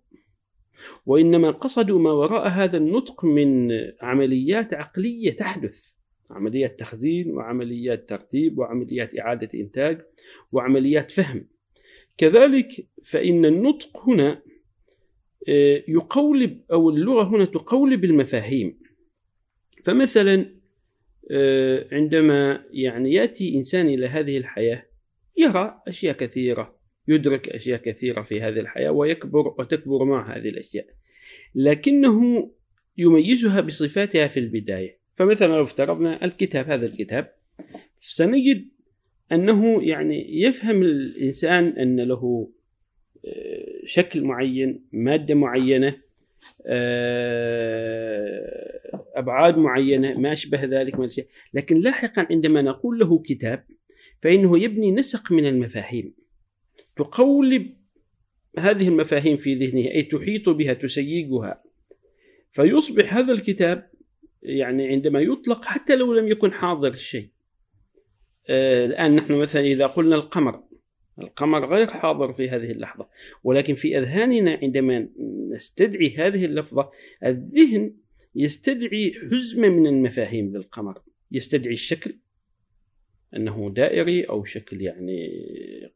وإنما 1.06 1.50
قصدوا 1.50 1.98
ما 1.98 2.10
وراء 2.12 2.48
هذا 2.48 2.76
النطق 2.76 3.24
من 3.24 3.70
عمليات 4.02 4.74
عقلية 4.74 5.32
تحدث 5.32 5.96
عمليات 6.30 6.80
تخزين 6.80 7.30
وعمليات 7.30 8.08
ترتيب 8.08 8.58
وعمليات 8.58 9.18
إعادة 9.18 9.48
إنتاج 9.60 10.00
وعمليات 10.52 11.10
فهم. 11.10 11.48
كذلك 12.18 12.88
فإن 13.04 13.44
النطق 13.44 14.08
هنا 14.08 14.42
آه، 15.48 15.84
يقولب 15.88 16.60
أو 16.72 16.90
اللغة 16.90 17.22
هنا 17.22 17.44
تقولب 17.44 18.04
المفاهيم. 18.04 18.78
فمثلا 19.84 20.55
عندما 21.92 22.64
يعني 22.70 23.12
يأتي 23.12 23.54
إنسان 23.54 23.86
إلى 23.86 24.06
هذه 24.06 24.38
الحياة 24.38 24.86
يرى 25.36 25.82
أشياء 25.88 26.16
كثيرة 26.16 26.76
يدرك 27.08 27.48
أشياء 27.48 27.80
كثيرة 27.80 28.22
في 28.22 28.40
هذه 28.40 28.60
الحياة 28.60 28.90
ويكبر 28.90 29.54
وتكبر 29.58 30.04
مع 30.04 30.36
هذه 30.36 30.48
الأشياء 30.48 30.86
لكنه 31.54 32.50
يميزها 32.98 33.60
بصفاتها 33.60 34.26
في 34.26 34.40
البداية. 34.40 34.98
فمثلا 35.14 35.46
لو 35.46 35.62
افترضنا 35.62 36.24
الكتاب 36.24 36.70
هذا 36.70 36.86
الكتاب 36.86 37.32
سنجد 38.00 38.68
أنه 39.32 39.82
يعني 39.82 40.42
يفهم 40.42 40.82
الإنسان 40.82 41.68
أن 41.68 42.00
له 42.00 42.52
شكل 43.84 44.24
معين 44.24 44.84
مادة 44.92 45.34
معينة 45.34 45.96
آه، 46.66 48.26
أبعاد 49.14 49.58
معينة 49.58 50.20
ما 50.20 50.32
أشبه 50.32 50.64
ذلك 50.64 50.98
من 50.98 51.08
لكن 51.54 51.80
لاحقا 51.80 52.26
عندما 52.30 52.62
نقول 52.62 52.98
له 52.98 53.18
كتاب 53.18 53.64
فإنه 54.22 54.58
يبني 54.58 54.90
نسق 54.90 55.32
من 55.32 55.46
المفاهيم. 55.46 56.14
تقولب 56.96 57.66
هذه 58.58 58.88
المفاهيم 58.88 59.36
في 59.36 59.54
ذهنه 59.54 59.90
أي 59.90 60.02
تحيط 60.02 60.48
بها 60.48 60.72
تسيقها 60.72 61.62
فيصبح 62.50 63.14
هذا 63.14 63.32
الكتاب 63.32 63.90
يعني 64.42 64.88
عندما 64.88 65.20
يطلق 65.20 65.64
حتى 65.64 65.96
لو 65.96 66.14
لم 66.14 66.28
يكن 66.28 66.52
حاضر 66.52 66.88
الشيء. 66.88 67.28
آه، 68.48 68.86
الآن 68.86 69.14
نحن 69.14 69.40
مثلا 69.40 69.62
إذا 69.62 69.86
قلنا 69.86 70.16
القمر. 70.16 70.65
القمر 71.18 71.74
غير 71.74 71.86
حاضر 71.86 72.32
في 72.32 72.48
هذه 72.48 72.70
اللحظة. 72.70 73.08
ولكن 73.44 73.74
في 73.74 73.98
أذهاننا 73.98 74.58
عندما 74.62 75.08
نستدعي 75.50 76.14
هذه 76.16 76.44
اللفظة 76.44 76.90
الذهن 77.24 77.94
يستدعي 78.34 79.14
حزمة 79.30 79.68
من 79.68 79.86
المفاهيم 79.86 80.56
للقمر. 80.56 81.02
يستدعي 81.32 81.72
الشكل 81.72 82.16
أنه 83.36 83.72
دائري 83.76 84.24
أو 84.24 84.44
شكل 84.44 84.82
يعني 84.82 85.30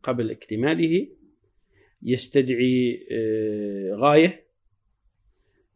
قبل 0.02 0.30
اكتماله. 0.30 1.08
يستدعي 2.02 3.06
آه، 3.10 3.94
غاية. 3.94 4.50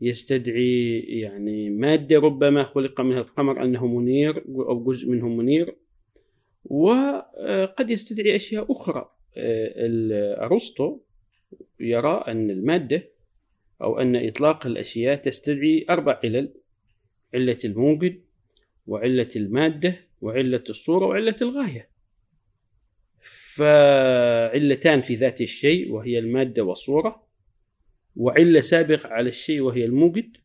يستدعي 0.01 0.99
يعني 1.01 1.71
مادة 1.71 2.19
ربما 2.19 2.65
خلق 2.65 3.01
منها 3.01 3.21
القمر 3.21 3.63
أنه 3.63 3.87
منير 3.87 4.45
أو 4.49 4.85
جزء 4.85 5.09
منه 5.09 5.29
منير. 5.29 5.77
وقد 6.65 7.91
يستدعي 7.91 8.37
أشياء 8.37 8.73
أخرى. 8.73 9.11
آه، 9.37 10.45
أرسطو 10.45 11.01
يرى 11.81 12.25
أن 12.29 12.51
المادة 12.51 13.11
أو 13.83 14.01
أن 14.01 14.17
إطلاق 14.17 14.67
الأشياء 14.67 15.17
تستدعي 15.17 15.87
أربع 15.91 16.21
علل 16.25 16.55
علة 17.35 17.59
الموجد 17.65 18.25
وعلة 18.87 19.31
المادة 19.37 19.97
وعلة 20.21 20.65
الصورة 20.71 21.07
وعلة 21.07 21.37
الغاية. 21.43 21.89
فعلتان 23.55 25.01
في 25.01 25.15
ذات 25.15 25.41
الشيء 25.41 25.93
وهي 25.93 26.19
المادة 26.19 26.63
والصورة 26.63 27.27
وعلة 28.17 28.61
سابقة 28.61 29.09
على 29.09 29.29
الشيء 29.29 29.61
وهي 29.61 29.85
الموجد 29.85 30.37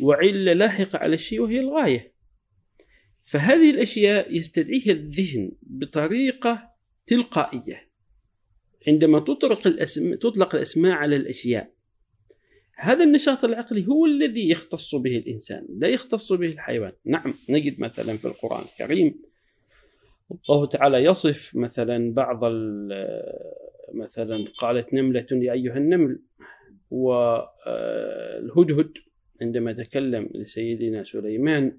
وعلة 0.00 0.52
لاحقة 0.52 0.98
على 0.98 1.14
الشيء 1.14 1.40
وهي 1.40 1.60
الغاية. 1.60 2.12
فهذه 3.24 3.70
الأشياء 3.70 4.36
يستدعيها 4.36 4.92
الذهن 4.92 5.52
بطريقة 5.62 6.70
تلقائية. 7.06 7.91
عندما 8.88 9.20
تطلق 9.20 9.66
الأسماء, 9.66 10.16
تطلق 10.16 10.54
الأسماء 10.54 10.92
على 10.92 11.16
الأشياء 11.16 11.72
هذا 12.76 13.04
النشاط 13.04 13.44
العقلي 13.44 13.86
هو 13.86 14.06
الذي 14.06 14.50
يختص 14.50 14.94
به 14.94 15.16
الإنسان 15.16 15.66
لا 15.78 15.88
يختص 15.88 16.32
به 16.32 16.46
الحيوان. 16.46 16.92
نعم 17.04 17.34
نجد 17.48 17.80
مثلا 17.80 18.16
في 18.16 18.24
القرآن 18.24 18.64
الكريم 18.72 19.22
الله 20.50 20.66
تعالى 20.66 20.98
يصف 20.98 21.56
مثلا 21.56 22.12
بعض 22.14 22.40
مثلا 23.94 24.44
قالت 24.58 24.94
نملة 24.94 25.26
يا 25.32 25.52
أيها 25.52 25.76
النمل 25.76 26.22
والهدهد 26.90 27.32
عندما 29.42 29.72
تكلم 29.72 30.30
لسيدنا 30.34 31.04
سليمان 31.04 31.78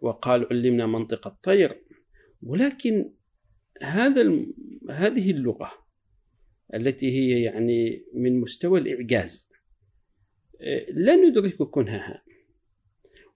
وقال 0.00 0.46
علمنا 0.50 0.86
منطق 0.86 1.26
الطير. 1.26 1.82
ولكن 2.42 3.10
هذا 3.82 4.22
هذه 4.90 5.30
اللغة 5.30 5.85
التي 6.74 7.10
هي 7.10 7.42
يعني 7.42 8.04
من 8.14 8.40
مستوى 8.40 8.80
الإعجاز. 8.80 9.48
لا 10.90 11.16
ندرك 11.16 11.56
كنهها 11.56 12.22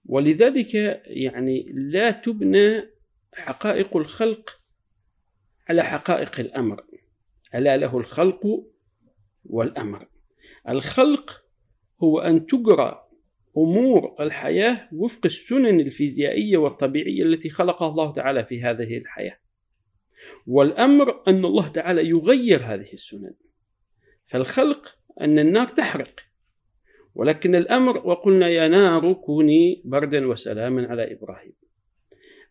ولذلك 0.05 0.73
يعني 1.05 1.71
لا 1.73 2.11
تبنى 2.11 2.83
حقائق 3.33 3.97
الخلق 3.97 4.61
على 5.69 5.83
حقائق 5.83 6.39
الأمر. 6.39 6.85
ألا 7.55 7.77
له 7.77 7.97
الخلق 7.97 8.67
والأمر. 9.45 10.07
الخلق 10.69 11.45
هو 12.03 12.19
أن 12.19 12.45
تجرى 12.45 13.07
أمور 13.57 14.15
الحياة 14.19 14.89
وفق 14.93 15.25
السنن 15.25 15.79
الفيزيائية 15.79 16.57
والطبيعية 16.57 17.23
التي 17.23 17.49
خلقها 17.49 17.89
الله 17.89 18.13
تعالى 18.13 18.43
في 18.43 18.61
هذه 18.61 18.97
الحياة. 18.97 19.40
والأمر 20.47 21.23
أن 21.27 21.45
الله 21.45 21.67
تعالى 21.67 22.09
يغير 22.09 22.61
هذه 22.63 22.93
السنن. 22.93 23.33
فالخلق 24.25 24.97
أن 25.21 25.39
النار 25.39 25.67
تحرق. 25.67 26.19
ولكن 27.15 27.55
الأمر 27.55 28.07
وقلنا 28.07 28.49
يا 28.49 28.67
نار 28.67 29.13
كوني 29.13 29.81
بردا 29.85 30.27
وسلاما 30.27 30.87
على 30.87 31.13
إبراهيم. 31.13 31.53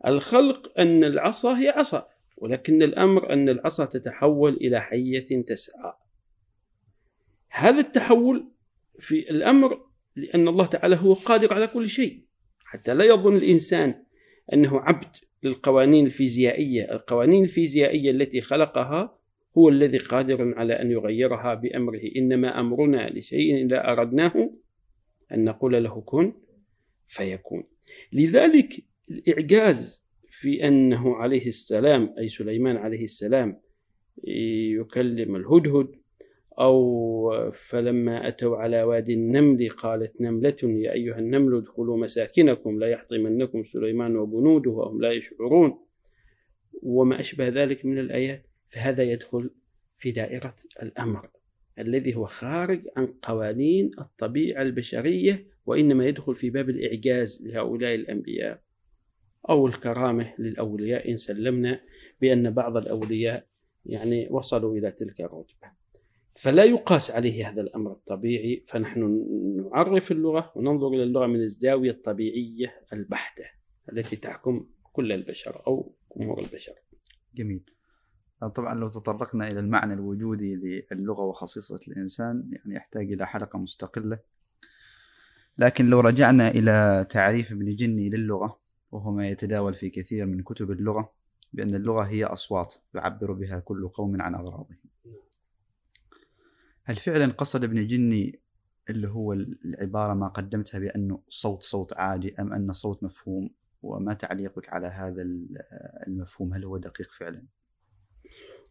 الخلق 0.06 0.78
أن 0.78 1.04
العصا 1.04 1.58
هي 1.58 1.68
عصا 1.68 2.08
ولكن 2.36 2.82
الأمر 2.82 3.32
أن 3.32 3.48
العصا 3.48 3.84
تتحول 3.84 4.54
إلى 4.54 4.80
حية 4.80 5.42
تسعى. 5.42 5.92
هذا 7.50 7.80
التحول 7.80 8.52
في 8.98 9.30
الأمر 9.30 9.86
لأن 10.16 10.48
الله 10.48 10.66
تعالى 10.66 10.96
هو 10.96 11.12
قادر 11.12 11.54
على 11.54 11.66
كل 11.66 11.88
شيء. 11.88 12.24
حتى 12.64 12.94
لا 12.94 13.04
يظن 13.04 13.36
الإنسان 13.36 14.04
أنه 14.52 14.80
عبد. 14.80 15.16
للقوانين 15.42 16.06
الفيزيائية. 16.06 16.92
القوانين 16.92 17.44
الفيزيائية 17.44 18.10
التي 18.10 18.40
خلقها 18.40 19.18
هو 19.58 19.68
الذي 19.68 19.98
قادر 19.98 20.54
على 20.58 20.72
أن 20.72 20.90
يغيرها 20.90 21.54
بأمره. 21.54 22.00
إنما 22.16 22.60
أمرنا 22.60 23.10
لشيء 23.10 23.66
إذا 23.66 23.92
أردناه 23.92 24.50
أن 25.32 25.44
نقول 25.44 25.84
له 25.84 26.00
كن 26.00 26.32
فيكون. 27.06 27.64
لذلك 28.12 28.84
الإعجاز 29.10 30.02
في 30.30 30.68
أنه 30.68 31.16
عليه 31.16 31.46
السلام 31.46 32.14
أي 32.18 32.28
سليمان 32.28 32.76
عليه 32.76 33.04
السلام 33.04 33.60
يكلم 34.24 35.36
الهدهد 35.36 35.99
أو 36.58 37.50
فلما 37.52 38.28
أتوا 38.28 38.56
على 38.56 38.82
وادي 38.82 39.14
النمل 39.14 39.68
قالت 39.68 40.20
نملة 40.20 40.56
يا 40.62 40.92
أيها 40.92 41.18
النمل 41.18 41.56
ادخلوا 41.56 41.96
مساكنكم 41.96 42.78
لا 42.78 42.88
يحطمنكم 42.88 43.62
سليمان 43.62 44.16
وجنوده 44.16 44.70
وهم 44.70 45.00
لا 45.00 45.12
يشعرون. 45.12 45.78
وما 46.82 47.20
أشبه 47.20 47.48
ذلك 47.48 47.84
من 47.84 47.98
الآيات 47.98 48.46
فهذا 48.68 49.02
يدخل 49.02 49.50
في 49.96 50.10
دائرة 50.10 50.54
الأمر 50.82 51.28
الذي 51.78 52.16
هو 52.16 52.26
خارج 52.26 52.82
عن 52.96 53.06
قوانين 53.06 53.90
الطبيعة 53.98 54.62
البشرية 54.62 55.46
وإنما 55.66 56.06
يدخل 56.06 56.34
في 56.34 56.50
باب 56.50 56.70
الإعجاز 56.70 57.42
لهؤلاء 57.46 57.94
الأنبياء 57.94 58.62
أو 59.48 59.66
الكرامة 59.66 60.34
للأولياء 60.38 61.10
إن 61.10 61.16
سلمنا 61.16 61.80
بأن 62.20 62.50
بعض 62.50 62.76
الأولياء 62.76 63.46
يعني 63.86 64.28
وصلوا 64.30 64.76
إلى 64.76 64.90
تلك 64.90 65.20
الرتبة. 65.20 65.79
فلا 66.36 66.64
يقاس 66.64 67.10
عليه 67.10 67.48
هذا 67.48 67.60
الأمر 67.60 67.92
الطبيعي 67.92 68.64
فنحن 68.66 69.24
نعرف 69.72 70.12
اللغة 70.12 70.52
وننظر 70.56 70.88
إلى 70.88 71.02
اللغة 71.02 71.26
من 71.26 71.42
الزاوية 71.42 71.90
الطبيعية 71.90 72.74
البحتة 72.92 73.44
التي 73.92 74.16
تحكم 74.16 74.66
كل 74.92 75.12
البشر 75.12 75.62
أو 75.66 75.94
أمور 76.16 76.38
البشر. 76.38 76.72
جميل. 77.34 77.64
طبعا 78.54 78.74
لو 78.74 78.88
تطرقنا 78.88 79.48
إلى 79.48 79.60
المعنى 79.60 79.92
الوجودي 79.92 80.84
للغة 80.92 81.22
وخصيصة 81.22 81.80
الإنسان 81.88 82.50
يعني 82.52 82.74
يحتاج 82.74 83.12
إلى 83.12 83.26
حلقة 83.26 83.58
مستقلة. 83.58 84.18
لكن 85.58 85.90
لو 85.90 86.00
رجعنا 86.00 86.48
إلى 86.48 87.06
تعريف 87.10 87.52
ابن 87.52 87.74
جني 87.74 88.10
للغة 88.10 88.56
وهو 88.92 89.10
ما 89.10 89.28
يتداول 89.28 89.74
في 89.74 89.90
كثير 89.90 90.26
من 90.26 90.42
كتب 90.42 90.70
اللغة 90.70 91.12
بأن 91.52 91.74
اللغة 91.74 92.02
هي 92.02 92.24
أصوات 92.24 92.74
يعبر 92.94 93.32
بها 93.32 93.58
كل 93.58 93.88
قوم 93.88 94.22
عن 94.22 94.34
أغراضهم. 94.34 94.89
هل 96.90 96.96
فعلا 96.96 97.26
قصد 97.26 97.64
ابن 97.64 97.86
جني 97.86 98.40
اللي 98.90 99.08
هو 99.08 99.32
العبارة 99.32 100.14
ما 100.14 100.28
قدمتها 100.28 100.78
بأنه 100.78 101.22
صوت 101.28 101.62
صوت 101.62 101.92
عادي 101.92 102.34
أم 102.40 102.52
أن 102.52 102.72
صوت 102.72 103.02
مفهوم؟ 103.02 103.50
وما 103.82 104.14
تعليقك 104.14 104.68
على 104.68 104.86
هذا 104.86 105.22
المفهوم؟ 106.06 106.54
هل 106.54 106.64
هو 106.64 106.76
دقيق 106.76 107.10
فعلا؟ 107.10 107.42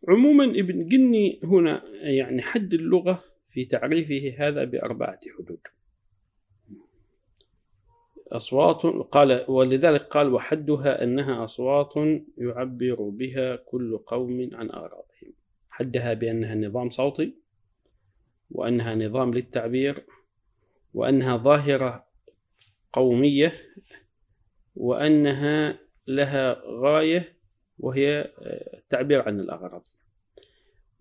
عموما 0.07 0.43
ابن 0.43 0.87
جني 0.87 1.39
هنا 1.43 1.83
يعني 2.01 2.41
حد 2.41 2.73
اللغة 2.73 3.23
في 3.47 3.65
تعريفه 3.65 4.47
هذا 4.47 4.63
بأربعة 4.63 5.19
حدود. 5.37 5.61
أصوات 8.27 8.81
قال 9.11 9.45
ولذلك 9.47 10.01
قال 10.01 10.33
وحدها 10.33 11.03
أنها 11.03 11.45
أصوات 11.45 11.93
يعبر 12.37 13.09
بها 13.09 13.55
كل 13.55 13.97
قوم 13.97 14.49
عن 14.53 14.69
آرائهم. 14.69 15.33
حدها 15.69 16.13
بأنها 16.13 16.55
نظام 16.55 16.89
صوتي 16.89 17.38
وأنها 18.51 18.95
نظام 18.95 19.33
للتعبير 19.33 20.05
وأنها 20.93 21.37
ظاهرة 21.37 22.05
قومية 22.93 23.53
وأنها 24.75 25.79
لها 26.07 26.61
غاية 26.65 27.37
وهي 27.79 28.31
التعبير 28.73 29.21
عن 29.21 29.39
الأغراض. 29.39 29.83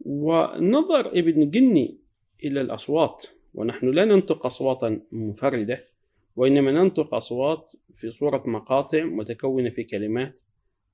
ونظر 0.01 1.07
ابن 1.07 1.51
جني 1.51 1.99
إلى 2.45 2.61
الأصوات 2.61 3.27
ونحن 3.55 3.91
لا 3.91 4.05
ننطق 4.05 4.47
أصواتا 4.47 5.01
منفردة 5.13 5.85
وإنما 6.37 6.71
ننطق 6.71 7.15
أصوات 7.15 7.73
في 7.95 8.11
صورة 8.11 8.43
مقاطع 8.47 9.05
متكونة 9.05 9.71
في 9.71 9.85
كلمات 9.85 10.41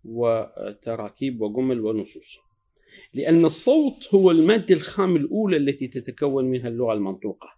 وتراكيب 0.04 1.40
وجمل 1.40 1.80
ونصوص. 1.80 2.38
لأن 3.14 3.44
الصوت 3.44 4.14
هو 4.14 4.30
المادة 4.30 4.74
الخام 4.74 5.16
الأولى 5.16 5.56
التي 5.56 5.88
تتكون 5.88 6.44
منها 6.44 6.68
اللغة 6.68 6.92
المنطوقة. 6.92 7.48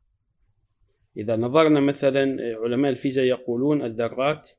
إذا 1.17 1.37
نظرنا 1.37 1.81
مثلا 1.81 2.37
علماء 2.63 2.91
الفيزياء 2.91 3.27
يقولون 3.27 3.83
الذرات 3.83 4.51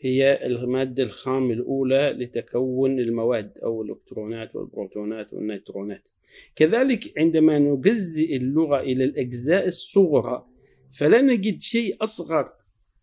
هي 0.00 0.46
المادة 0.46 1.02
الخام 1.02 1.50
الأولى 1.50 2.16
لتكون 2.18 2.98
المواد 2.98 3.58
أو 3.58 3.82
الإلكترونات 3.82 4.56
والبروتونات 4.56 5.32
والنيوترونات 5.32 6.08
كذلك 6.56 7.18
عندما 7.18 7.58
نجزئ 7.58 8.36
اللغة 8.36 8.80
إلى 8.80 9.04
الأجزاء 9.04 9.66
الصغرى 9.66 10.46
فلا 10.90 11.20
نجد 11.20 11.60
شيء 11.60 11.96
أصغر 12.02 12.52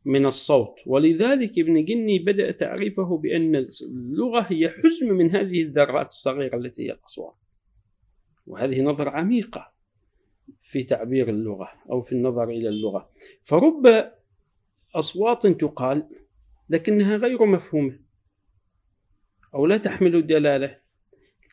من 0.09 0.25
الصوت. 0.25 0.79
ولذلك 0.85 1.59
ابن 1.59 1.85
جني 1.85 2.19
بدأ 2.19 2.51
تعريفه 2.51 3.17
بأن 3.17 3.67
اللغة 3.81 4.41
هي 4.49 4.69
حزم 4.69 5.13
من 5.13 5.31
هذه 5.31 5.61
الذرات 5.61 6.07
الصغيرة 6.07 6.57
التي 6.57 6.87
هي 6.87 6.91
الأصوات. 6.91 7.35
وهذه 8.47 8.81
نظرة 8.81 9.09
عميقة 9.09 9.73
في 10.61 10.83
تعبير 10.83 11.29
اللغة 11.29 11.69
أو 11.91 12.01
في 12.01 12.11
النظر 12.11 12.49
إلى 12.49 12.69
اللغة. 12.69 13.09
فرب 13.41 14.11
أصوات 14.95 15.47
تقال 15.47 16.09
لكنها 16.69 17.17
غير 17.17 17.45
مفهومة 17.45 17.99
أو 19.55 19.65
لا 19.65 19.77
تحمل 19.77 20.27
دلالة. 20.27 20.79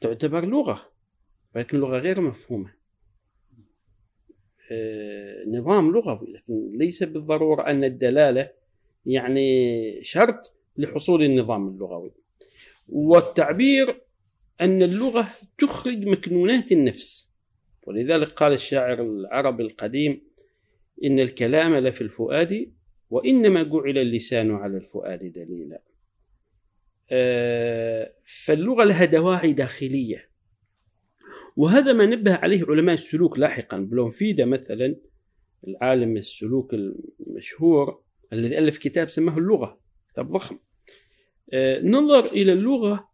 تعتبر 0.00 0.44
لغة 0.44 0.92
ولكن 1.54 1.78
لغة 1.78 1.98
غير 1.98 2.20
مفهومة. 2.20 2.75
نظام 5.46 5.92
لغوي 5.92 6.32
لكن 6.32 6.78
ليس 6.78 7.02
بالضرورة 7.02 7.70
أن 7.70 7.84
الدلالة 7.84 8.50
يعني 9.06 9.98
شرط 10.02 10.52
لحصول 10.76 11.22
النظام 11.22 11.68
اللغوي. 11.68 12.12
والتعبير 12.88 14.00
أن 14.60 14.82
اللغة 14.82 15.28
تخرج 15.58 16.06
مكنونات 16.06 16.72
النفس. 16.72 17.30
ولذلك 17.86 18.28
قال 18.28 18.52
الشاعر 18.52 19.02
العربي 19.02 19.62
القديم 19.62 20.22
إن 21.04 21.20
الكلام 21.20 21.76
لفي 21.76 22.00
الفؤاد 22.00 22.72
وإنما 23.10 23.62
جعل 23.62 23.98
اللسان 23.98 24.50
على 24.50 24.76
الفؤاد 24.76 25.32
دليلا. 25.32 25.82
آه، 27.10 28.12
فاللغة 28.44 28.84
لها 28.84 29.04
دواعي 29.04 29.52
داخلية. 29.52 30.35
وهذا 31.56 31.92
ما 31.92 32.06
نبه 32.06 32.34
عليه 32.34 32.64
علماء 32.68 32.94
السلوك 32.94 33.38
لاحقا. 33.38 33.78
بلونفيدا 33.78 34.44
مثلا 34.44 34.96
العالم 35.68 36.16
السلوك 36.16 36.74
المشهور 36.74 38.02
الذي 38.32 38.58
ألف 38.58 38.78
كتاب 38.78 39.08
سماه 39.08 39.38
اللغة 39.38 39.80
كتاب 40.08 40.26
ضخم. 40.26 40.58
آه، 41.52 41.82
نظر 41.82 42.26
إلى 42.26 42.52
اللغة 42.52 43.08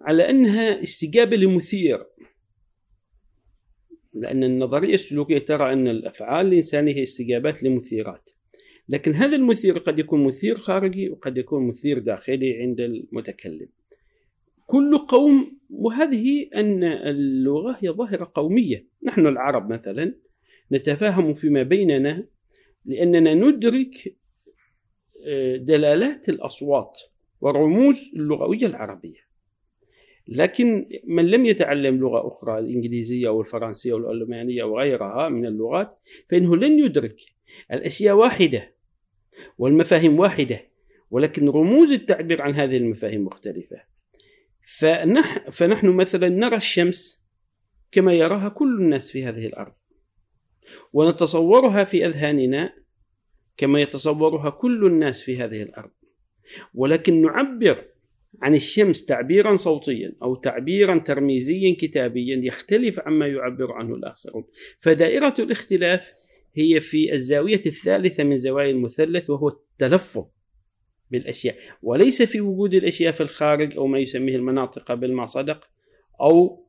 على 0.00 0.30
أنها 0.30 0.82
استجابة 0.82 1.36
لمثير. 1.36 2.06
لأن 4.14 4.44
النظرية 4.44 4.94
السلوكية 4.94 5.38
ترى 5.38 5.72
أن 5.72 5.88
الأفعال 5.88 6.46
الإنسانية 6.46 6.94
هي 6.94 7.02
استجابات 7.02 7.62
لمثيرات. 7.62 8.30
لكن 8.88 9.12
هذا 9.12 9.36
المثير 9.36 9.78
قد 9.78 9.98
يكون 9.98 10.24
مثير 10.24 10.58
خارجي 10.58 11.10
وقد 11.10 11.38
يكون 11.38 11.68
مثير 11.68 11.98
داخلي 11.98 12.62
عند 12.62 12.80
المتكلم. 12.80 13.68
كل 14.72 14.98
قوم 14.98 15.58
وهذه 15.70 16.48
أن 16.54 16.84
اللغة 16.84 17.76
هي 17.80 17.90
ظاهرة 17.90 18.32
قومية. 18.34 18.86
نحن 19.06 19.26
العرب 19.26 19.72
مثلا 19.72 20.14
نتفاهم 20.72 21.34
فيما 21.34 21.62
بيننا 21.62 22.26
لأننا 22.84 23.34
ندرك 23.34 24.16
آه، 25.26 25.56
دلالات 25.56 26.28
الأصوات 26.28 27.00
والرموز 27.40 28.10
اللغوية 28.16 28.66
العربية. 28.66 29.20
لكن 30.28 30.88
من 31.04 31.26
لم 31.30 31.46
يتعلم 31.46 31.96
لغة 31.96 32.28
أخرى 32.28 32.58
الإنجليزية 32.58 33.28
أو 33.28 33.40
الفرنسية 33.40 33.92
أو 33.92 33.96
الألمانية 33.98 34.62
أو 34.62 34.78
غيرها 34.78 35.28
من 35.28 35.46
اللغات 35.46 36.00
فإنه 36.28 36.56
لن 36.56 36.78
يدرك. 36.84 37.20
الأشياء 37.72 38.16
واحدة 38.16 38.74
والمفاهيم 39.58 40.18
واحدة 40.18 40.60
ولكن 41.10 41.48
رموز 41.48 41.92
التعبير 41.92 42.42
عن 42.42 42.54
هذه 42.54 42.76
المفاهيم 42.76 43.24
مختلفة. 43.24 43.91
فنح 44.62 45.50
فنحن 45.50 45.88
مثلا 45.88 46.28
نرى 46.28 46.56
الشمس 46.56 47.22
كما 47.92 48.14
يراها 48.14 48.48
كل 48.48 48.80
الناس 48.80 49.10
في 49.10 49.24
هذه 49.24 49.46
الأرض. 49.46 49.72
ونتصورها 50.92 51.84
في 51.84 52.06
أذهاننا 52.06 52.72
كما 53.56 53.80
يتصورها 53.80 54.50
كل 54.50 54.86
الناس 54.86 55.22
في 55.22 55.36
هذه 55.36 55.62
الأرض. 55.62 55.90
ولكن 56.74 57.22
نعبر 57.22 57.84
عن 58.42 58.54
الشمس 58.54 59.04
تعبيرا 59.04 59.56
صوتيا 59.56 60.12
أو 60.22 60.34
تعبيرا 60.34 60.98
ترميزيا 60.98 61.76
كتابيا 61.78 62.40
يختلف 62.44 63.00
عما 63.00 63.26
يعبر 63.26 63.72
عنه 63.72 63.94
الآخرون. 63.94 64.44
فدائرة 64.78 65.34
الاختلاف 65.38 66.12
هي 66.54 66.80
في 66.80 67.12
الزاوية 67.12 67.62
الثالثة 67.66 68.24
من 68.24 68.36
زوايا 68.36 68.70
المثلث 68.70 69.30
وهو 69.30 69.48
التلفظ. 69.48 70.41
بالأشياء. 71.12 71.56
وليس 71.82 72.22
في 72.22 72.40
وجود 72.40 72.74
الأشياء 72.74 73.12
في 73.12 73.20
الخارج 73.20 73.76
أو 73.76 73.86
ما 73.86 73.98
يسميه 73.98 74.36
المناطق 74.36 74.94
بالما 74.94 75.26
صدق 75.26 75.70
أو 76.20 76.66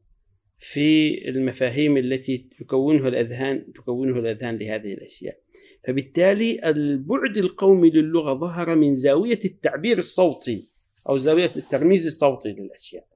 في 0.57 1.17
المفاهيم 1.29 1.97
التي 1.97 2.49
تكونها 2.59 3.07
الأذهان 3.07 3.73
تكونها 3.73 4.19
الأذهان 4.19 4.57
لهذه 4.57 4.93
الأشياء. 4.93 5.39
فبالتالي 5.87 6.69
البعد 6.69 7.37
القومي 7.37 7.89
للغة 7.89 8.33
ظهر 8.33 8.75
من 8.75 8.95
زاوية 8.95 9.39
التعبير 9.45 9.97
الصوتي 9.97 10.69
أو 11.09 11.17
زاوية 11.17 11.51
الترميز 11.55 12.05
الصوتي 12.05 12.49
للأشياء. 12.49 13.07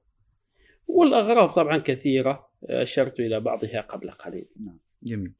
والأغراض 0.86 1.48
طبعا 1.48 1.78
كثيرة 1.78 2.48
أشرت 2.64 3.20
إلى 3.20 3.40
بعضها 3.40 3.80
قبل 3.80 4.10
قليل. 4.10 4.46
نعم 4.60 4.78
جميل. 5.02 5.32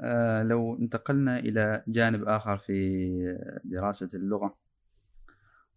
آه 0.00 0.42
لو 0.42 0.78
انتقلنا 0.80 1.38
إلى 1.38 1.82
جانب 1.88 2.28
آخر 2.28 2.56
في 2.56 3.08
دراسة 3.64 4.08
اللغة 4.14 4.56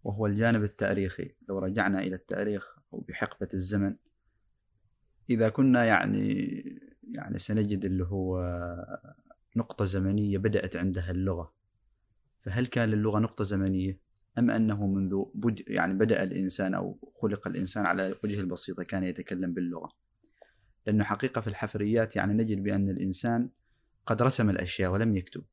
وهو 0.04 0.26
الجانب 0.26 0.64
التاريخي. 0.64 1.36
لو 1.50 1.60
رجعنا 1.60 2.00
إلى 2.00 2.16
التاريخ 2.16 2.78
أو 2.94 3.00
بحقبة 3.00 3.48
الزمن 3.54 3.96
إذا 5.30 5.50
كنا 5.50 5.86
يعني 5.86 6.62
يعني 7.12 7.38
سنجد 7.38 7.86
اللي 7.86 8.04
هو 8.06 8.42
نقطة 9.56 9.86
زمنية 9.86 10.38
بدأت 10.38 10.76
عندها 10.76 11.12
اللغة. 11.12 11.54
فهل 12.42 12.68
كان 12.68 12.90
للغة 12.90 13.20
نقطة 13.20 13.44
زمنية 13.44 14.00
أم 14.38 14.52
أنه 14.52 14.88
منذ 14.88 15.24
بد 15.34 15.64
يعني 15.68 15.94
بدأ 15.94 16.24
الإنسان 16.24 16.74
أو 16.74 17.12
خلق 17.22 17.48
الإنسان 17.48 17.86
على 17.86 18.16
وجه 18.24 18.40
البسيطة 18.40 18.84
كان 18.84 19.04
يتكلم 19.04 19.54
باللغة؟ 19.54 19.92
لأنه 20.88 21.04
حقيقة 21.04 21.42
في 21.42 21.48
الحفريات 21.48 22.16
يعني 22.16 22.34
نجد 22.34 22.64
بأن 22.64 22.90
الإنسان 22.90 23.50
قد 24.06 24.22
رسم 24.22 24.50
الأشياء 24.50 24.92
ولم 24.92 25.16
يكتب. 25.16 25.44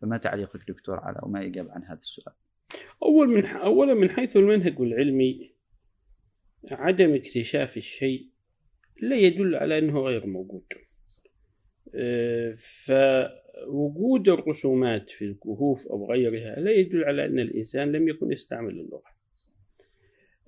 فما 0.00 0.16
تعليقك 0.16 0.68
دكتور 0.70 1.00
على 1.00 1.20
وما 1.22 1.46
إجاب 1.46 1.70
عن 1.70 1.84
هذا 1.84 2.00
السؤال؟ 2.00 2.34
أول 3.02 3.28
من 3.28 3.46
أولا 3.46 3.94
من 3.94 4.10
حيث 4.10 4.36
المنهج 4.36 4.80
العلمي 4.80 5.52
عدم 6.70 7.14
اكتشاف 7.14 7.76
الشيء 7.76 8.26
لا 9.02 9.16
يدل 9.16 9.54
على 9.54 9.78
أنه 9.78 10.00
غير 10.00 10.26
موجود. 10.26 10.64
آه، 11.94 12.54
ف 12.56 12.92
وجود 13.66 14.28
الرسومات 14.28 15.10
في 15.10 15.24
الكهوف 15.24 15.86
أو 15.86 16.10
غيرها 16.10 16.60
لا 16.60 16.70
يدل 16.70 17.04
على 17.04 17.24
أن 17.24 17.38
الإنسان 17.38 17.92
لم 17.92 18.08
يكن 18.08 18.32
يستعمل 18.32 18.80
اللغة. 18.80 19.10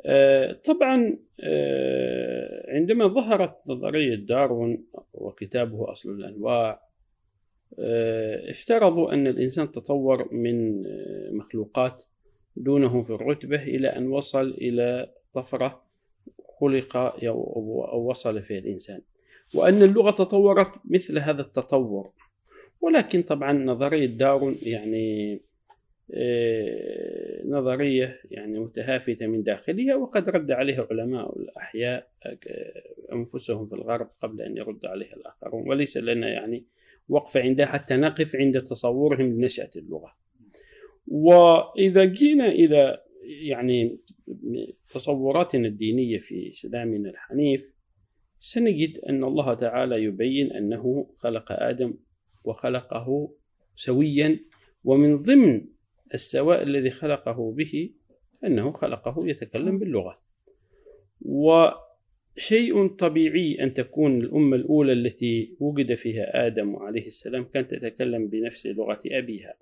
آه، 0.06 0.52
طبعا 0.52 1.18
آه، 1.40 2.72
عندما 2.76 3.06
ظهرت 3.06 3.56
نظرية 3.66 4.14
داروين 4.14 4.86
وكتابه 5.12 5.92
أصل 5.92 6.10
الأنواع 6.10 6.92
افترضوا 8.48 9.12
أن 9.12 9.26
الإنسان 9.26 9.72
تطور 9.72 10.34
من 10.34 10.82
مخلوقات 11.36 12.04
دونه 12.56 13.02
في 13.02 13.10
الرتبة 13.10 13.62
إلى 13.62 13.88
أن 13.88 14.08
وصل 14.08 14.50
إلى 14.50 15.12
طفرة 15.32 15.82
خلق 16.60 16.96
أو 16.96 18.08
وصل 18.08 18.42
فيها 18.42 18.58
الإنسان. 18.58 19.00
وأن 19.54 19.82
اللغة 19.82 20.10
تطورت 20.10 20.72
مثل 20.84 21.18
هذا 21.18 21.42
التطور. 21.42 22.12
ولكن 22.80 23.22
طبعا 23.22 23.52
نظرية 23.52 24.06
دارون 24.06 24.56
يعني 24.62 25.40
آه، 26.14 27.42
نظرية 27.46 28.20
يعني 28.30 28.58
متهافتة 28.58 29.26
من 29.26 29.42
داخلها 29.42 29.94
وقد 29.94 30.28
رد 30.28 30.50
عليها 30.50 30.86
علماء 30.90 31.38
الأحياء 31.38 32.08
آه، 32.26 32.34
أنفسهم 33.12 33.66
في 33.66 33.72
الغرب 33.74 34.10
قبل 34.20 34.42
أن 34.42 34.56
يرد 34.56 34.86
عليها 34.86 35.16
الآخرون. 35.16 35.68
وليس 35.68 35.96
لنا 35.96 36.28
يعني 36.28 36.64
وقف 37.08 37.36
عندها 37.36 37.66
حتى 37.66 37.96
نقف 37.96 38.36
عند 38.36 38.60
تصورهم 38.60 39.26
لنشأة 39.26 39.70
اللغة. 39.76 40.21
وإذا 41.12 42.04
جينا 42.04 42.48
إلى 42.48 42.98
يعني 43.24 43.98
تصوراتنا 44.94 45.68
الدينية 45.68 46.18
في 46.18 46.50
إسلامنا 46.50 47.10
الحنيف 47.10 47.74
سنجد 48.38 48.98
أن 48.98 49.24
الله 49.24 49.54
تعالى 49.54 50.04
يبين 50.04 50.52
أنه 50.52 51.10
خلق 51.16 51.52
آدم 51.52 51.94
وخلقه 52.44 53.34
سويا 53.76 54.40
ومن 54.84 55.16
ضمن 55.16 55.66
السواء 56.14 56.62
الذي 56.62 56.90
خلقه 56.90 57.52
به 57.52 57.90
أنه 58.44 58.72
خلقه 58.72 59.28
يتكلم 59.28 59.78
باللغة. 59.78 60.18
وشيء 61.20 62.86
طبيعي 62.86 63.62
أن 63.62 63.74
تكون 63.74 64.20
الأمة 64.20 64.56
الأولى 64.56 64.92
التي 64.92 65.56
وجد 65.60 65.94
فيها 65.94 66.46
آدم 66.46 66.76
عليه 66.76 67.06
السلام 67.06 67.44
كانت 67.44 67.74
تتكلم 67.74 68.28
بنفس 68.28 68.66
لغة 68.66 69.00
أبيها. 69.06 69.54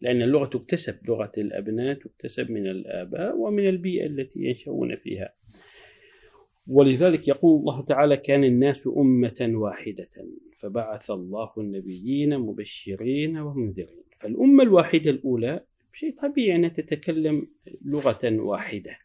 لأن 0.00 0.22
اللغة 0.22 0.46
تكتسب 0.46 0.96
لغة 1.08 1.32
الأبناء 1.38 1.94
تكتسب 1.94 2.50
من 2.50 2.66
الآباء 2.66 3.36
ومن 3.36 3.68
البيئة 3.68 4.06
التي 4.06 4.40
ينشؤون 4.40 4.96
فيها. 4.96 5.32
ولذلك 6.68 7.28
يقول 7.28 7.60
الله 7.60 7.84
تعالى 7.84 8.16
كان 8.16 8.44
الناس 8.44 8.88
أمة 8.96 9.50
واحدة 9.54 10.10
فبعث 10.56 11.10
الله 11.10 11.50
النبيين 11.58 12.38
مبشرين 12.38 13.38
ومنذرين. 13.38 14.04
فالأمة 14.16 14.62
الواحدة 14.62 15.10
الأولى 15.10 15.60
شيء 15.92 16.14
طبيعي 16.22 16.56
أنها 16.56 16.68
تتكلم 16.68 17.46
لغة 17.84 18.20
واحدة. 18.24 18.98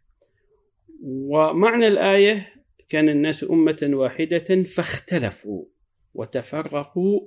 ومعنى 1.04 1.88
الآية 1.88 2.54
كان 2.90 3.10
الناس 3.10 3.44
أمة 3.44 3.90
واحدة 3.94 4.62
فاختلفوا 4.62 5.66
وتفرقوا 6.14 7.22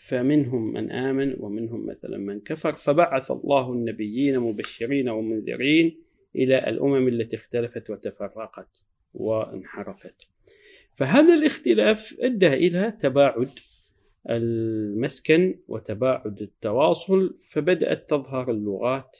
فمنهم 0.00 0.72
من 0.72 0.90
آمن 0.90 1.36
ومنهم 1.38 1.86
مثلا 1.86 2.18
من 2.18 2.40
كفر 2.40 2.74
فبعث 2.74 3.30
الله 3.30 3.72
النبيين 3.72 4.38
مبشرين 4.38 5.08
ومنذرين 5.08 5.96
إلى 6.36 6.68
الأمم 6.68 7.08
التي 7.08 7.36
اختلفت 7.36 7.90
وتفرقت 7.90 8.84
وانحرفت 9.14 10.14
فهذا 10.92 11.34
الاختلاف 11.34 12.16
أدى 12.20 12.46
إلى 12.46 12.92
تباعد 13.00 13.48
المسكن 14.30 15.58
وتباعد 15.68 16.42
التواصل 16.42 17.36
فبدأت 17.50 18.10
تظهر 18.10 18.50
اللغات 18.50 19.18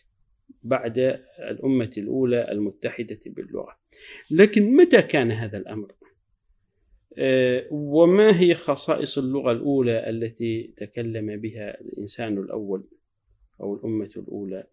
بعد 0.62 0.98
الأمة 1.38 1.90
الأولى 1.96 2.52
المتحدة 2.52 3.20
باللغة 3.26 3.76
لكن 4.30 4.76
متى 4.76 5.02
كان 5.02 5.30
هذا 5.32 5.58
الأمر؟ 5.58 5.92
آه، 7.18 7.66
وما 7.70 8.40
هي 8.40 8.54
خصائص 8.54 9.18
اللغة 9.18 9.52
الأولى 9.52 10.10
التي 10.10 10.74
تكلم 10.76 11.40
بها 11.40 11.80
الإنسان 11.80 12.38
الأول 12.38 12.84
أو 13.60 13.74
الأمة 13.74 14.10
الأولى؟ 14.16 14.64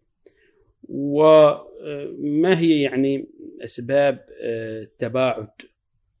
وما 0.88 2.58
هي 2.60 2.82
يعني 2.82 3.26
أسباب 3.64 4.26
آه، 4.42 4.82
التباعد؟ 4.82 5.48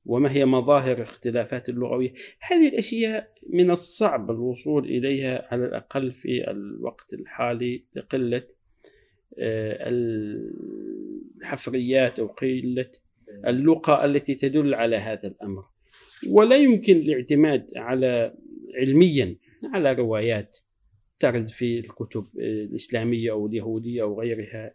وما 0.06 0.32
هي 0.32 0.44
مظاهر 0.44 0.96
الاختلافات 0.96 1.68
اللغوية؟ 1.68 2.12
هذه 2.40 2.68
الأشياء 2.68 3.32
من 3.50 3.70
الصعب 3.70 4.30
الوصول 4.30 4.84
إليها 4.84 5.48
على 5.52 5.64
الأقل 5.66 6.12
في 6.12 6.50
الوقت 6.50 7.14
الحالي 7.14 7.84
لقلة 7.94 8.42
آه، 9.38 9.90
الحفريات 11.42 12.18
أو 12.18 12.26
قلة 12.26 12.90
اللغة 13.46 14.04
التي 14.04 14.34
تدل 14.34 14.74
على 14.74 14.96
هذا 14.96 15.28
الأمر. 15.28 15.64
ولا 16.30 16.56
يمكن 16.56 16.96
الاعتماد 16.96 17.70
على 17.76 18.34
علميا 18.74 19.36
على 19.64 19.92
روايات 19.92 20.56
ترد 21.20 21.48
في 21.48 21.78
الكتب 21.78 22.24
الإسلامية 22.38 23.30
أو 23.30 23.46
اليهودية 23.46 24.02
أو 24.02 24.20
غيرها 24.20 24.74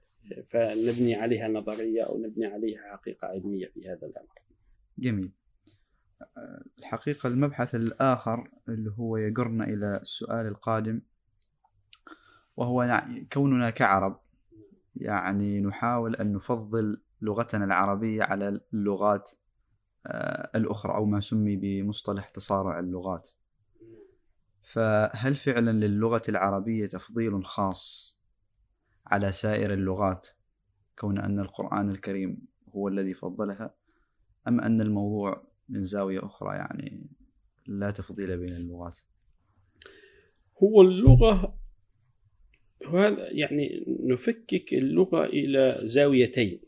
فنبني 0.50 1.16
عليها 1.16 1.48
نظرية 1.48 2.04
أو 2.04 2.22
نبني 2.22 2.46
عليها 2.46 2.82
حقيقة 2.92 3.28
علمية 3.28 3.66
في 3.66 3.80
هذا 3.90 4.08
الأمر. 4.08 4.28
جميل. 4.98 5.32
الحقيقة 6.80 7.28
المبحث 7.28 7.76
الآخر 7.76 8.50
اللي 8.70 8.92
هو 9.00 9.18
يقرنا 9.18 9.64
إلى 9.64 10.00
السؤال 10.02 10.48
القادم 10.48 11.02
وهو 12.58 13.04
كوننا 13.34 13.70
كعرب 13.70 14.20
يعني 14.96 15.62
نحاول 15.62 16.16
أن 16.16 16.34
نفضل 16.34 17.02
لغتنا 17.22 17.66
العربية 17.66 18.24
على 18.24 18.62
اللغات 18.74 19.32
الأخرى 20.56 20.96
أو 20.96 21.06
ما 21.06 21.20
سمي 21.20 21.56
بمصطلح 21.56 22.30
تصارع 22.30 22.80
اللغات. 22.80 23.30
فهل 24.64 25.36
فعلا 25.36 25.86
للغة 25.86 26.22
العربية 26.30 26.86
تفضيل 26.86 27.46
خاص 27.46 28.14
على 29.06 29.32
سائر 29.32 29.74
اللغات 29.74 30.28
كون 31.00 31.18
أن 31.20 31.40
القرآن 31.40 31.90
الكريم 31.90 32.48
هو 32.76 32.88
الذي 32.88 33.14
فضلها 33.14 33.76
أم 34.48 34.62
أن 34.62 34.82
الموضوع 34.82 35.48
من 35.70 35.84
زاوية 35.84 36.26
أخرى 36.26 36.56
يعني 36.56 37.08
لا 37.68 37.92
تفضيل 37.92 38.38
بين 38.38 38.54
اللغات؟ 38.54 39.00
هو 40.64 40.82
اللغة 40.82 41.58
وهذا 42.88 43.32
يعني 43.32 43.86
نفكك 44.04 44.74
اللغة 44.74 45.26
إلى 45.26 45.80
زاويتين. 45.84 46.62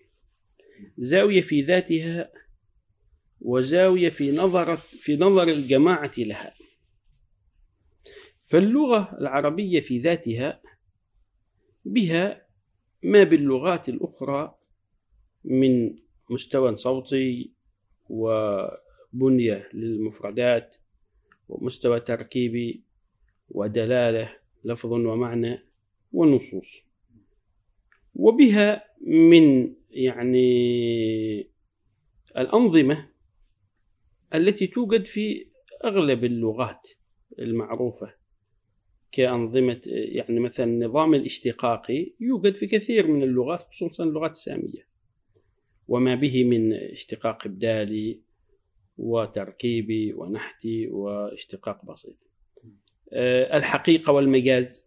زاوية 0.97 1.41
في 1.41 1.61
ذاتها 1.61 2.31
وزاوية 3.41 4.09
في 4.09 4.31
نظر 4.31 4.75
في 4.75 5.17
نظر 5.17 5.47
الجماعة 5.47 6.11
لها. 6.17 6.53
فاللغة 8.43 9.17
العربية 9.21 9.79
في 9.79 9.99
ذاتها 9.99 10.61
بها 11.85 12.45
ما 13.03 13.23
باللغات 13.23 13.89
الأخرى 13.89 14.55
من 15.43 15.95
مستوى 16.29 16.75
صوتي 16.75 17.51
وبنية 18.09 19.69
للمفردات 19.73 20.75
ومستوى 21.49 21.99
تركيبي 21.99 22.83
ودلالة 23.49 24.35
لفظ 24.63 24.91
ومعنى 24.91 25.59
ونصوص. 26.11 26.83
وبها 28.15 28.83
من 29.01 29.75
يعني 29.89 31.49
الأنظمة 32.37 33.14
التي 34.37 34.67
توجد 34.67 35.05
في 35.05 35.47
أغلب 35.85 36.23
اللغات 36.23 36.89
المعروفة 37.39 38.13
كأنظمة 39.11 39.81
يعني 39.87 40.39
مثلا 40.39 40.65
النظام 40.65 41.13
الاشتقاقي 41.13 42.13
يوجد 42.19 42.55
في 42.55 42.67
كثير 42.67 43.07
من 43.07 43.23
اللغات 43.23 43.59
خصوصا 43.59 44.03
اللغات 44.03 44.31
السامية. 44.31 44.87
وما 45.87 46.15
به 46.15 46.43
من 46.43 46.73
اشتقاق 46.73 47.45
إبدالي 47.45 48.21
وتركيبي 48.97 50.13
ونحتي 50.13 50.87
واشتقاق 50.87 51.85
بسيط. 51.85 52.17
آه، 53.13 53.57
الحقيقة 53.57 54.13
والمجاز 54.13 54.85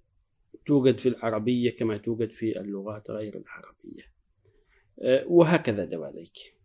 توجد 0.66 0.98
في 0.98 1.08
العربية 1.08 1.70
كما 1.70 1.96
توجد 1.96 2.30
في 2.30 2.60
اللغات 2.60 3.10
غير 3.10 3.36
العربية. 3.36 4.12
آه، 5.02 5.24
وهكذا 5.26 5.84
دواليك. 5.84 6.57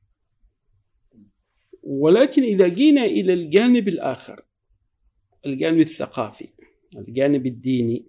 ولكن 1.83 2.43
إذا 2.43 2.67
جينا 2.67 3.05
إلى 3.05 3.33
الجانب 3.33 3.87
الآخر 3.87 4.41
الجانب 5.45 5.79
الثقافي 5.79 6.47
الجانب 6.97 7.45
الديني 7.45 8.05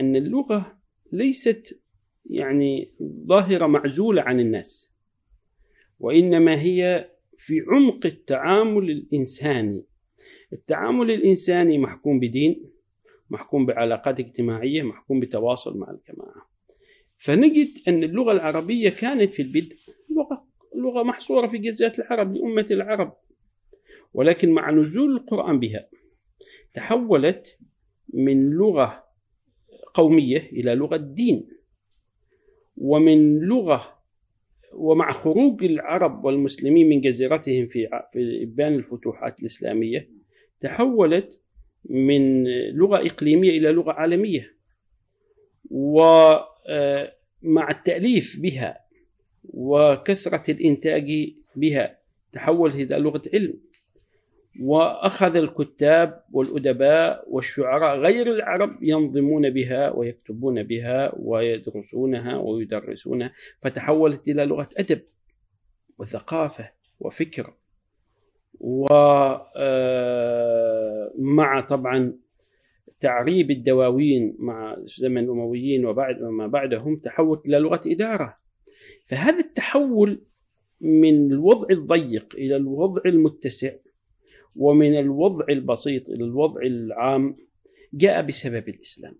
أن 0.00 0.16
اللغة 0.16 0.78
ليست 1.12 1.80
يعني 2.26 2.92
ظاهرة 3.26 3.66
معزولة 3.66 4.22
عن 4.22 4.40
الناس 4.40 4.92
وإنما 6.02 6.60
هي 6.60 7.10
في 7.36 7.60
عمق 7.68 8.06
التعامل 8.06 8.90
الإنساني. 8.90 9.84
التعامل 10.52 11.10
الإنساني 11.10 11.78
محكوم 11.78 12.20
بدين 12.20 12.70
محكوم 13.30 13.66
بعلاقات 13.66 14.20
اجتماعية 14.20 14.82
محكوم 14.82 15.20
بتواصل 15.20 15.78
مع 15.78 15.90
الجماعة. 15.90 16.48
فنجد 17.16 17.68
أن 17.88 18.02
اللغة 18.02 18.32
العربية 18.32 18.90
كانت 18.90 19.34
في 19.34 19.42
البدء 19.42 19.76
لغة 20.16 20.46
لغة 20.82 21.02
محصورة 21.02 21.46
في 21.46 21.58
جزيرة 21.58 21.92
العرب 21.98 22.32
لأمة 22.36 22.66
العرب. 22.70 23.16
ولكن 24.14 24.50
مع 24.50 24.70
نزول 24.70 25.16
القرآن 25.16 25.60
بها 25.60 25.88
تحولت 26.74 27.58
من 28.14 28.50
لغة 28.50 29.04
قومية 29.94 30.38
إلى 30.38 30.74
لغة 30.74 30.96
دين. 30.96 31.48
ومن 32.76 33.38
لغة 33.38 34.02
ومع 34.72 35.12
خروج 35.12 35.64
العرب 35.64 36.24
والمسلمين 36.24 36.88
من 36.88 37.00
جزيرتهم 37.00 37.66
في 37.66 37.86
في 38.12 38.42
إبان 38.42 38.74
الفتوحات 38.74 39.40
الإسلامية 39.40 40.10
تحولت 40.60 41.40
من 41.84 42.44
لغة 42.72 43.06
إقليمية 43.06 43.50
إلى 43.50 43.72
لغة 43.72 43.92
عالمية. 43.92 44.56
ومع 45.70 46.46
آه، 46.68 47.70
التأليف 47.70 48.40
بها 48.40 48.81
وكثرة 49.62 50.50
الإنتاج 50.50 51.32
بها. 51.56 51.98
تحولت 52.32 52.74
إلى 52.74 52.98
لغة 52.98 53.22
علم. 53.34 53.54
وأخذ 54.60 55.36
الكتاب 55.36 56.24
والأدباء 56.32 57.24
والشعراء 57.28 57.98
غير 57.98 58.26
العرب 58.26 58.82
ينظمون 58.82 59.50
بها 59.50 59.90
ويكتبون 59.90 60.62
بها 60.62 61.12
ويدرسونها 61.16 62.36
ويدرسونها. 62.36 63.32
فتحولت 63.58 64.28
إلى 64.28 64.44
لغة 64.44 64.68
أدب 64.76 65.00
وثقافة 65.98 66.70
وفكر. 67.00 67.54
ومع 68.60 69.08
آه، 71.58 71.60
طبعا 71.68 72.12
تعريب 73.00 73.50
الدواوين 73.50 74.36
مع 74.38 74.76
زمن 74.78 75.18
الأمويين 75.18 75.86
وبعد 75.86 76.22
وما 76.22 76.46
بعدهم 76.46 76.96
تحولت 76.96 77.46
إلى 77.46 77.58
لغة 77.58 77.80
إدارة. 77.86 78.41
فهذا 79.04 79.38
التحول 79.38 80.22
من 80.80 81.32
الوضع 81.32 81.66
الضيق 81.70 82.34
إلى 82.34 82.56
الوضع 82.56 83.02
المتسع 83.06 83.72
ومن 84.56 84.98
الوضع 84.98 85.44
البسيط 85.48 86.10
إلى 86.10 86.24
الوضع 86.24 86.62
العام 86.62 87.36
جاء 87.94 88.22
بسبب 88.22 88.68
الإسلام. 88.68 89.14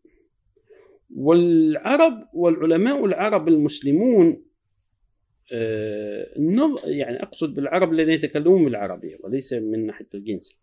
والعرب 1.16 2.28
والعلماء 2.34 3.04
العرب 3.04 3.48
المسلمون 3.48 4.44
آه، 5.52 6.26
يعني 6.84 7.22
أقصد 7.22 7.54
بالعرب 7.54 7.92
الذين 7.92 8.14
يتكلمون 8.14 8.64
بالعربية 8.64 9.16
وليس 9.20 9.52
من 9.52 9.86
ناحية 9.86 10.08
الجنس 10.14 10.62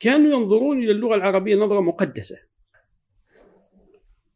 كانوا 0.00 0.30
ينظرون 0.30 0.82
إلى 0.82 0.90
اللغة 0.90 1.14
العربية 1.14 1.56
نظرة 1.56 1.80
مقدسة. 1.80 2.38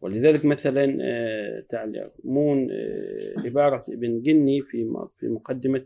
ولذلك 0.04 0.44
مثلا 0.44 0.98
آه، 1.02 1.60
تعلمون 1.60 2.68
آه، 2.70 3.34
عبارة 3.44 3.84
ابن 3.88 4.22
جني 4.22 4.62
في 4.62 5.06
في 5.16 5.28
مقدمة 5.28 5.84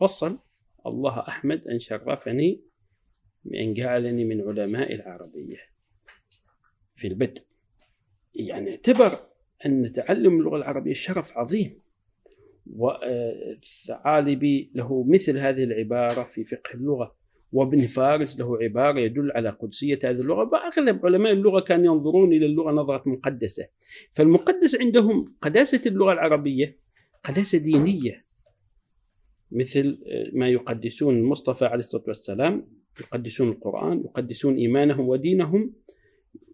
فصل 0.00 0.38
الله 0.86 1.18
أحمد 1.28 1.66
أن 1.66 1.78
شرفني 1.78 2.60
بأن 3.44 3.74
جعلني 3.74 4.24
من 4.24 4.40
علماء 4.40 4.94
العربية. 4.94 5.58
في 6.94 7.06
البدء. 7.06 7.42
يعني 8.34 8.70
اعتبر 8.70 9.18
أن 9.66 9.92
تعلم 9.92 10.38
اللغة 10.38 10.56
العربية 10.56 10.94
شرف 10.94 11.38
عظيم. 11.38 11.78
والثعالبي 12.76 14.70
له 14.74 15.04
مثل 15.04 15.38
هذه 15.38 15.64
العبارة 15.64 16.22
في 16.22 16.44
فقه 16.44 16.74
اللغة. 16.74 17.16
وابن 17.52 17.78
فارس 17.78 18.40
له 18.40 18.62
عبارة 18.62 19.00
يدل 19.00 19.32
على 19.32 19.48
قدسية 19.48 19.98
هذه 20.04 20.20
اللغة 20.20 20.48
وأغلب 20.52 21.06
علماء 21.06 21.32
اللغة 21.32 21.60
كانوا 21.60 21.84
ينظرون 21.84 22.32
إلى 22.32 22.46
اللغة 22.46 22.70
نظرة 22.70 23.02
مقدسة. 23.06 23.68
فالمقدس 24.10 24.80
عندهم 24.80 25.34
قداسة 25.42 25.82
اللغة 25.86 26.12
العربية 26.12 26.76
قداسة 27.24 27.58
دينية 27.58 28.24
مثل 29.50 29.98
ما 30.32 30.48
يقدسون 30.48 31.18
المصطفى 31.18 31.64
عليه 31.64 31.78
الصلاة 31.78 32.04
والسلام 32.08 32.68
يقدسون 33.00 33.48
القرآن 33.48 34.00
يقدسون 34.00 34.56
إيمانهم 34.56 35.08
ودينهم 35.08 35.74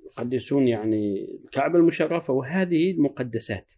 يقدسون 0.07 0.69
يعني 0.69 1.35
الكعبة 1.45 1.79
المشرفة 1.79 2.35
وهذه 2.35 2.91
المقدسات. 2.91 3.73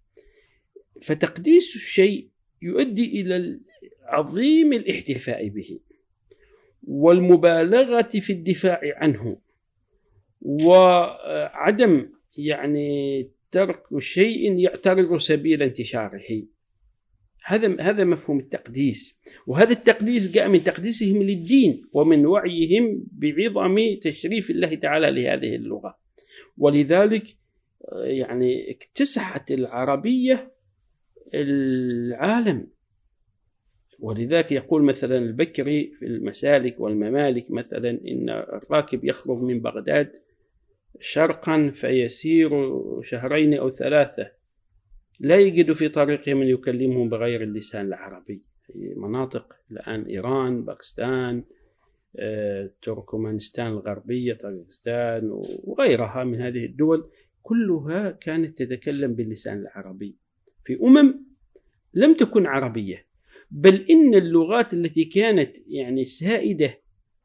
فتقديس 1.02 1.76
الشيء 1.76 2.28
يؤدي 2.62 3.20
إلى 3.20 3.60
عظيم 4.04 4.72
الاحتفاء 4.72 5.48
به. 5.48 5.80
والمبالغة 6.82 8.10
في 8.10 8.32
الدفاع 8.32 8.80
عنه. 8.84 9.38
وعدم 10.40 12.08
يعني 12.36 13.30
ترك 13.50 13.98
شيء 13.98 14.58
يعترض 14.58 15.16
سبيل 15.16 15.62
انتشاره. 15.62 16.46
هذا 17.44 17.80
هذا 17.80 18.04
مفهوم 18.04 18.38
التقديس. 18.38 19.20
وهذا 19.46 19.72
التقديس 19.72 20.32
جاء 20.32 20.48
من 20.48 20.64
تقديسهم 20.64 21.22
للدين 21.22 21.82
ومن 21.92 22.26
وعيهم 22.26 23.06
بعظم 23.12 23.76
تشريف 24.02 24.50
الله 24.50 24.74
تعالى 24.74 25.10
لهذه 25.10 25.56
اللغة. 25.56 25.98
ولذلك 26.58 27.24
يعني 28.02 28.70
اكتسحت 28.70 29.52
العربية 29.52 30.52
العالم. 31.34 32.66
ولذلك 34.00 34.52
يقول 34.52 34.82
مثلا 34.82 35.18
البكري 35.18 35.90
في 35.90 36.06
المسالك 36.06 36.80
والممالك 36.80 37.50
مثلا 37.50 37.90
إن 37.90 38.30
الراكب 38.30 39.04
يخرج 39.04 39.38
من 39.38 39.60
بغداد 39.60 40.12
شرقا 41.00 41.70
فيسير 41.74 42.50
شهرين 43.02 43.54
أو 43.54 43.70
ثلاثة. 43.70 44.30
لا 45.20 45.36
يجد 45.36 45.72
في 45.72 45.88
طريقه 45.88 46.34
من 46.34 46.46
يكلمهم 46.46 47.08
بغير 47.08 47.42
اللسان 47.42 47.86
العربي. 47.86 48.42
مناطق 48.96 49.56
الآن 49.70 50.02
إيران 50.02 50.64
باكستان 50.64 51.44
آه، 52.16 52.70
تركمانستان 52.82 53.66
الغربية 53.66 54.34
طاجكستان 54.34 55.30
وغيرها 55.64 56.24
من 56.24 56.40
هذه 56.40 56.64
الدول 56.64 57.10
كلها 57.42 58.10
كانت 58.10 58.62
تتكلم 58.62 59.14
باللسان 59.14 59.58
العربي. 59.58 60.16
في 60.64 60.78
أمم 60.82 61.24
لم 61.94 62.14
تكن 62.14 62.46
عربية. 62.46 63.09
بل 63.50 63.86
إن 63.90 64.14
اللغات 64.14 64.74
التي 64.74 65.04
كانت 65.04 65.56
يعني 65.66 66.04
سائدة 66.04 66.80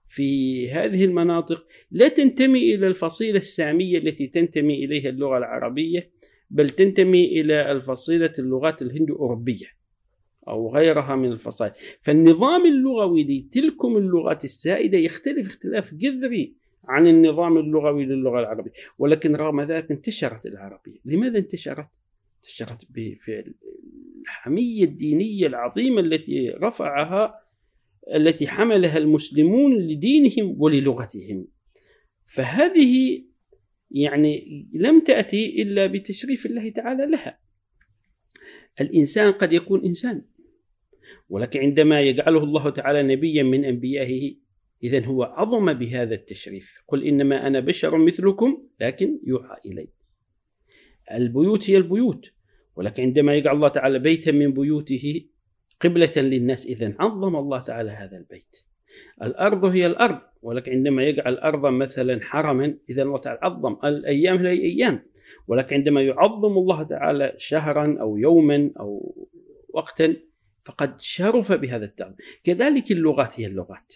في 0.07 0.71
هذه 0.71 1.05
المناطق 1.05 1.65
لا 1.91 2.07
تنتمي 2.07 2.75
إلى 2.75 2.87
الفصيلة 2.87 3.37
السامية 3.37 3.97
التي 3.97 4.27
تنتمي 4.27 4.85
إليها 4.85 5.09
اللغة 5.09 5.37
العربية 5.37 6.11
بل 6.49 6.69
تنتمي 6.69 7.41
إلى 7.41 7.71
الفصيلة 7.71 8.33
اللغات 8.39 8.81
الهند 8.81 9.11
أوروبية 9.11 9.65
أو 10.47 10.69
غيرها 10.75 11.15
من 11.15 11.31
الفصائل. 11.31 11.71
فالنظام 12.01 12.65
اللغوي 12.65 13.23
لتلكم 13.23 13.97
اللغات 13.97 14.43
السائدة 14.43 14.97
يختلف 14.97 15.47
اختلاف 15.47 15.93
جذري 15.93 16.55
عن 16.87 17.07
النظام 17.07 17.57
اللغوي 17.57 18.05
للغة 18.05 18.39
العربية. 18.39 18.71
ولكن 18.99 19.35
رغم 19.35 19.61
ذلك 19.61 19.91
انتشرت 19.91 20.45
العربية. 20.45 20.99
لماذا 21.05 21.37
انتشرت؟ 21.37 21.89
انتشرت 22.43 22.85
بفعل 22.89 23.53
الحمية 24.25 24.83
الدينية 24.83 25.47
العظيمة 25.47 26.01
التي 26.01 26.49
رفعها 26.49 27.41
التي 28.15 28.47
حملها 28.47 28.97
المسلمون 28.97 29.77
لدينهم 29.77 30.55
وللغتهم. 30.61 31.47
فهذه 32.25 33.23
يعني 33.91 34.67
لم 34.73 35.03
تأتي 35.03 35.61
إلا 35.61 35.87
بتشريف 35.87 36.45
الله 36.45 36.69
تعالى 36.69 37.05
لها. 37.11 37.39
الإنسان 38.81 39.31
قد 39.31 39.53
يكون 39.53 39.85
إنسان 39.85 40.25
ولكن 41.29 41.59
عندما 41.59 42.01
يجعله 42.01 42.43
الله 42.43 42.69
تعالى 42.69 43.15
نبيا 43.15 43.43
من 43.43 43.65
أنبيائه 43.65 44.35
إذا 44.83 45.05
هو 45.05 45.23
عظم 45.23 45.73
بهذا 45.73 46.15
التشريف. 46.15 46.83
قل 46.87 47.03
إنما 47.03 47.47
أنا 47.47 47.59
بشر 47.59 47.97
مثلكم 47.97 48.67
لكن 48.79 49.19
يوحى 49.23 49.55
إلي. 49.65 49.89
البيوت 51.11 51.69
هي 51.69 51.77
البيوت. 51.77 52.34
ولكن 52.75 53.03
عندما 53.03 53.35
يجعل 53.35 53.55
الله 53.55 53.67
تعالى 53.67 53.99
بيتا 53.99 54.31
من 54.31 54.53
بيوته 54.53 55.25
قبلة 55.81 56.11
للناس 56.17 56.65
إذا 56.65 56.95
عظم 56.99 57.35
الله 57.35 57.59
تعالى 57.59 57.91
هذا 57.91 58.17
البيت. 58.17 58.57
الأرض 59.21 59.65
هي 59.65 59.85
الأرض 59.85 60.19
ولكن 60.41 60.71
عندما 60.71 61.03
يجعل 61.03 61.33
الأرض 61.33 61.65
مثلا 61.65 62.19
حرما 62.21 62.77
إذا 62.89 63.03
الله 63.03 63.17
تعالى 63.19 63.39
عظم 63.41 63.77
الأيام 63.83 64.37
هي 64.37 64.51
أيام 64.51 65.05
ولكن 65.47 65.75
عندما 65.75 66.01
يعظم 66.01 66.57
الله 66.57 66.83
تعالى 66.83 67.33
شهرا 67.37 67.97
أو 68.01 68.17
يوما 68.17 68.71
أو 68.79 69.15
وقتا 69.69 70.15
فقد 70.63 71.01
شرف 71.01 71.51
بهذا 71.51 71.85
التعظيم. 71.85 72.15
كذلك 72.43 72.91
اللغات 72.91 73.39
هي 73.39 73.45
اللغات. 73.45 73.93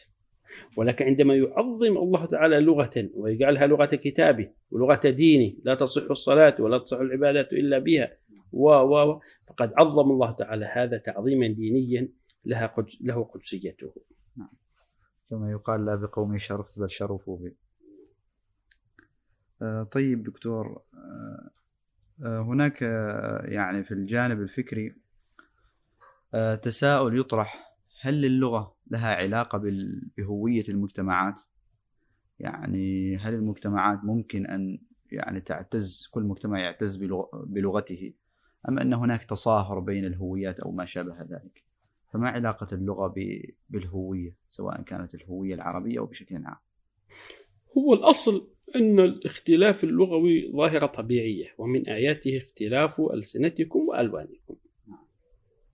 ولكن 0.78 1.06
عندما 1.06 1.36
يعظم 1.36 1.98
الله 1.98 2.26
تعالى 2.26 2.60
لغة 2.60 3.10
ويجعلها 3.14 3.68
لغة 3.68 3.86
كتابه 3.86 4.50
ولغة 4.72 5.10
دينه 5.10 5.54
لا 5.64 5.76
تصح 5.76 6.12
الصلاة 6.12 6.56
ولا 6.60 6.78
تصح 6.78 6.98
العبادات 7.00 7.54
إلا 7.54 7.80
بها 7.80 8.12
و 8.52 8.70
و 8.70 9.20
فقد 9.48 9.74
عظم 9.78 10.12
الله 10.12 10.32
تعالى 10.32 10.66
هذا 10.66 10.98
تعظيما 10.98 11.48
دينيا 11.48 12.10
لها 12.46 12.68
قدس 12.68 12.98
له 13.02 13.24
قدسيته. 13.24 13.94
كما 15.30 15.52
يقال 15.52 15.86
لا 15.86 15.96
بقومي 15.96 16.40
شرفت 16.40 16.80
بل 16.80 16.90
شرفوا 16.90 17.38
بي. 17.38 17.56
آه، 19.62 19.84
طيب 19.84 20.24
دكتور 20.24 20.82
آه، 20.94 21.50
آه، 22.26 22.42
هناك 22.42 22.82
يعني 23.46 23.84
في 23.84 23.92
الجانب 23.94 24.42
الفكري 24.42 24.96
تساؤل 26.62 27.20
يطرح 27.20 27.76
هل 28.02 28.26
اللغة 28.26 28.76
لها 28.88 29.16
علاقة 29.16 29.62
بهوية 30.18 30.64
المجتمعات؟ 30.70 31.42
يعني 32.40 33.18
هل 33.18 33.34
المجتمعات 33.34 34.00
ممكن 34.04 34.46
أن 34.46 34.80
يعني 35.12 35.42
تعتز 35.42 36.08
كل 36.12 36.24
مجتمع 36.24 36.60
يعتز 36.60 36.96
بلغته؟ 37.34 38.14
أم 38.70 38.80
أن 38.80 38.94
هناك 38.94 39.24
تصاهر 39.24 39.80
بين 39.80 40.06
الهويات 40.06 40.60
أو 40.60 40.72
ما 40.72 40.86
شابه 40.86 41.22
ذلك؟ 41.22 41.64
فما 42.12 42.30
علاقة 42.30 42.68
اللغة 42.74 43.14
بالهوية 43.70 44.36
سواء 44.50 44.82
كانت 44.82 45.16
الهوية 45.16 45.54
العربية 45.54 46.00
أو 46.00 46.06
بشكل 46.06 46.36
عام؟ 46.36 46.58
هو 47.78 47.94
الأصل 47.94 48.48
أن 48.76 49.00
الاختلاف 49.00 49.84
اللغوي 49.84 50.52
ظاهرة 50.52 50.86
طبيعية 50.86 51.48
ومن 51.58 51.88
آياته 51.88 52.38
اختلاف 52.38 53.02
ألسنتكم 53.02 53.80
وألوانكم. 53.80 54.56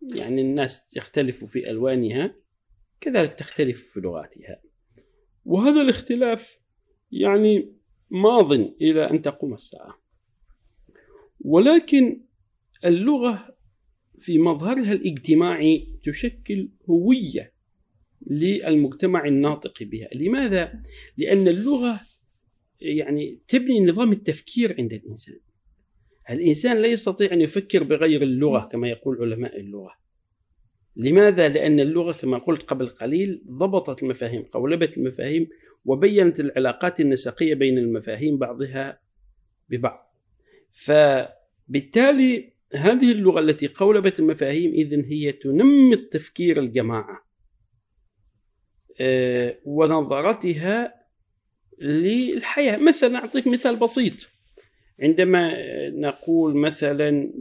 يعني 0.01 0.41
الناس 0.41 0.87
تختلف 0.87 1.45
في 1.45 1.69
ألوانها 1.69 2.35
كذلك 3.01 3.33
تختلف 3.33 3.93
في 3.93 3.99
لغاتها. 3.99 4.61
وهذا 5.45 5.81
الاختلاف 5.81 6.59
يعني 7.11 7.73
ماض 8.09 8.51
إلى 8.51 9.09
أن 9.09 9.21
تقوم 9.21 9.53
الساعة. 9.53 9.99
ولكن 11.41 12.24
اللغة 12.85 13.55
في 14.19 14.39
مظهرها 14.39 14.91
الاجتماعي 14.91 15.87
تشكل 16.03 16.69
هوية 16.89 17.53
للمجتمع 18.27 19.25
الناطق 19.25 19.83
بها 19.83 20.09
لماذا؟ 20.15 20.81
لأن 21.17 21.47
اللغة 21.47 21.99
يعني 22.81 23.39
تبني 23.47 23.85
نظام 23.85 24.11
التفكير 24.11 24.75
عند 24.79 24.93
الإنسان 24.93 25.39
الإنسان 26.29 26.77
لا 26.77 26.87
يستطيع 26.87 27.33
أن 27.33 27.41
يفكر 27.41 27.83
بغير 27.83 28.23
اللغة 28.23 28.67
كما 28.71 28.89
يقول 28.89 29.21
علماء 29.21 29.59
اللغة 29.59 29.91
لماذا؟ 30.95 31.49
لأن 31.49 31.79
اللغة 31.79 32.11
كما 32.11 32.37
قلت 32.37 32.61
قبل 32.61 32.87
قليل 32.87 33.41
ضبطت 33.49 34.03
المفاهيم 34.03 34.43
قولبت 34.43 34.97
المفاهيم 34.97 35.47
وبينت 35.85 36.39
العلاقات 36.39 36.99
النسقية 36.99 37.53
بين 37.53 37.77
المفاهيم 37.77 38.37
بعضها 38.37 38.99
ببعض 39.69 40.15
فبالتالي 40.71 42.54
هذه 42.75 43.11
اللغة 43.11 43.39
التي 43.39 43.67
قولبت 43.67 44.19
المفاهيم 44.19 44.71
إذن 44.71 45.03
هي 45.03 45.31
تنمي 45.31 45.93
التفكير 45.93 46.59
الجماعة 46.59 47.25
آه، 48.99 49.57
ونظرتها 49.65 50.93
للحياة. 51.81 52.77
مثلا 52.77 53.17
أعطيك 53.17 53.47
مثال 53.47 53.75
بسيط. 53.75 54.29
عندما 55.01 55.51
نقول 55.89 56.57
مثلا 56.57 57.33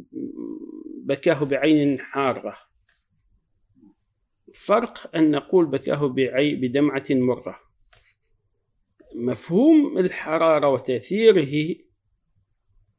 بكاه 1.05 1.45
بعين 1.45 2.01
حارة 2.01 2.57
فرق 4.55 5.17
أن 5.17 5.31
نقول 5.31 5.67
بكاه 5.67 6.15
بدمعة 6.35 7.05
مرة. 7.11 7.61
مفهوم 9.15 9.99
الحرارة 9.99 10.69
وتأثيره 10.69 11.77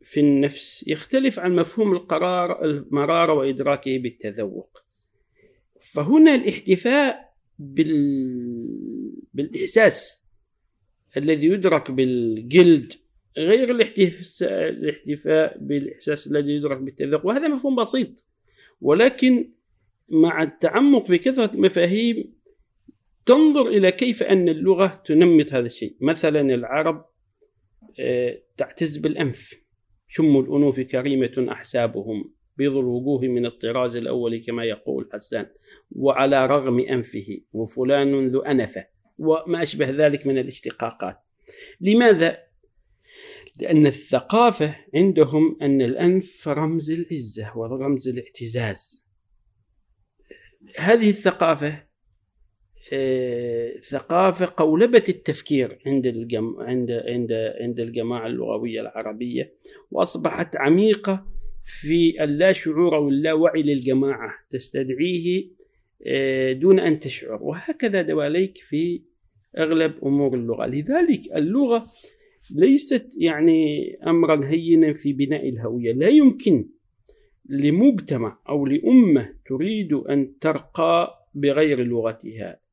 في 0.06 0.20
النفس 0.20 0.88
يختلف 0.88 1.40
عن 1.40 1.56
مفهوم 1.56 1.94
القرار 1.94 2.66
المرارة 2.66 3.34
وإدراكه 3.34 3.98
بالتذوق. 3.98 4.84
فهنا 5.94 6.36
الاحتفاء 6.36 7.34
بال... 7.60 9.16
بالإحساس 9.34 10.24
الذي 11.18 11.48
يدرك 11.48 11.92
بالجلد 11.92 12.94
غير 13.38 13.72
الاحتفاء 13.72 15.58
بالإحساس 15.58 16.28
الذي 16.28 16.52
يدرك 16.52 16.78
بالتذوق. 16.78 17.26
وهذا 17.26 17.48
مفهوم 17.48 17.76
بسيط. 17.76 18.26
ولكن 18.82 19.52
مع 20.10 20.44
التعمق 20.44 21.06
في 21.06 21.18
كثرة 21.18 21.56
المفاهيم 21.56 22.34
تنظر 23.26 23.68
إلى 23.68 23.92
كيف 23.92 24.24
أن 24.24 24.50
اللغة 24.50 25.02
تنمط 25.06 25.54
هذا 25.54 25.66
الشيء. 25.66 25.96
مثلا 26.02 26.42
العرب 26.42 27.06
آه، 28.00 28.42
تعتز 28.58 28.98
بالأنف. 28.98 29.65
شم 30.16 30.40
الأنوف 30.40 30.80
كريمة 30.80 31.48
أحسابهم 31.52 32.34
بيض 32.58 32.78
الوجوه 32.78 33.22
من 33.22 33.46
الطراز 33.46 33.96
الأول 33.96 34.38
كما 34.38 34.64
يقول 34.64 35.10
حسان 35.14 35.46
وعلى 35.92 36.46
رغم 36.46 36.80
أنفه 36.80 37.38
وفلان 37.54 38.28
ذو 38.28 38.40
أنفة 38.40 38.88
وما 39.18 39.64
أشبه 39.64 39.90
ذلك 39.90 40.28
من 40.28 40.38
الاشتقاقات 40.38 41.18
لماذا؟ 41.82 42.38
لأن 43.60 43.88
الثقافة 43.88 44.76
عندهم 44.96 45.58
أن 45.62 45.82
الأنف 45.82 46.48
رمز 46.48 46.92
العزة 46.92 47.58
ورمز 47.58 48.08
الاعتزاز 48.08 49.06
هذه 50.78 51.10
الثقافة 51.10 51.85
ثقافة 53.90 54.54
قولبة 54.58 55.04
التفكير 55.10 55.80
عند 55.86 56.06
الجم... 56.08 56.56
عند 56.60 56.92
عند 56.92 57.32
عند 57.62 57.80
الجماعة 57.80 58.28
اللغوية 58.28 58.82
العربية 58.82 59.54
وأصبحت 59.92 60.56
عميقة 60.58 61.26
في 61.66 62.24
اللا 62.24 62.52
شعور 62.52 62.96
أو 62.96 63.10
اللاوعي 63.10 63.64
للجماعة 63.64 64.32
تستدعيه 64.50 65.48
آه، 66.08 66.54
دون 66.54 66.80
أن 66.80 67.00
تشعر. 67.00 67.44
وهكذا 67.44 68.02
دواليك 68.02 68.58
في 68.58 69.02
أغلب 69.58 69.94
أمور 70.06 70.36
اللغة. 70.36 70.66
لذلك 70.66 71.22
اللغة 71.36 71.86
ليست 72.56 73.12
يعني 73.18 73.94
أمرا 74.08 74.46
هينا 74.46 74.94
في 74.94 75.14
بناء 75.14 75.50
الهوية. 75.50 75.94
لا 75.94 76.08
يمكن 76.08 76.70
لمجتمع 77.50 78.40
أو 78.50 78.66
لأمة 78.66 79.34
تريد 79.46 79.94
أن 79.94 80.40
ترقى 80.40 81.28
بغير 81.34 81.84
لغتها. 81.84 82.65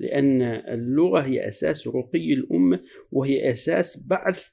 لأن 0.00 0.42
اللغة 0.42 1.20
هي 1.20 1.48
أساس 1.48 1.88
رقي 1.88 2.32
الأمة 2.32 2.80
وهي 3.12 3.50
أساس 3.50 4.06
بعث 4.06 4.48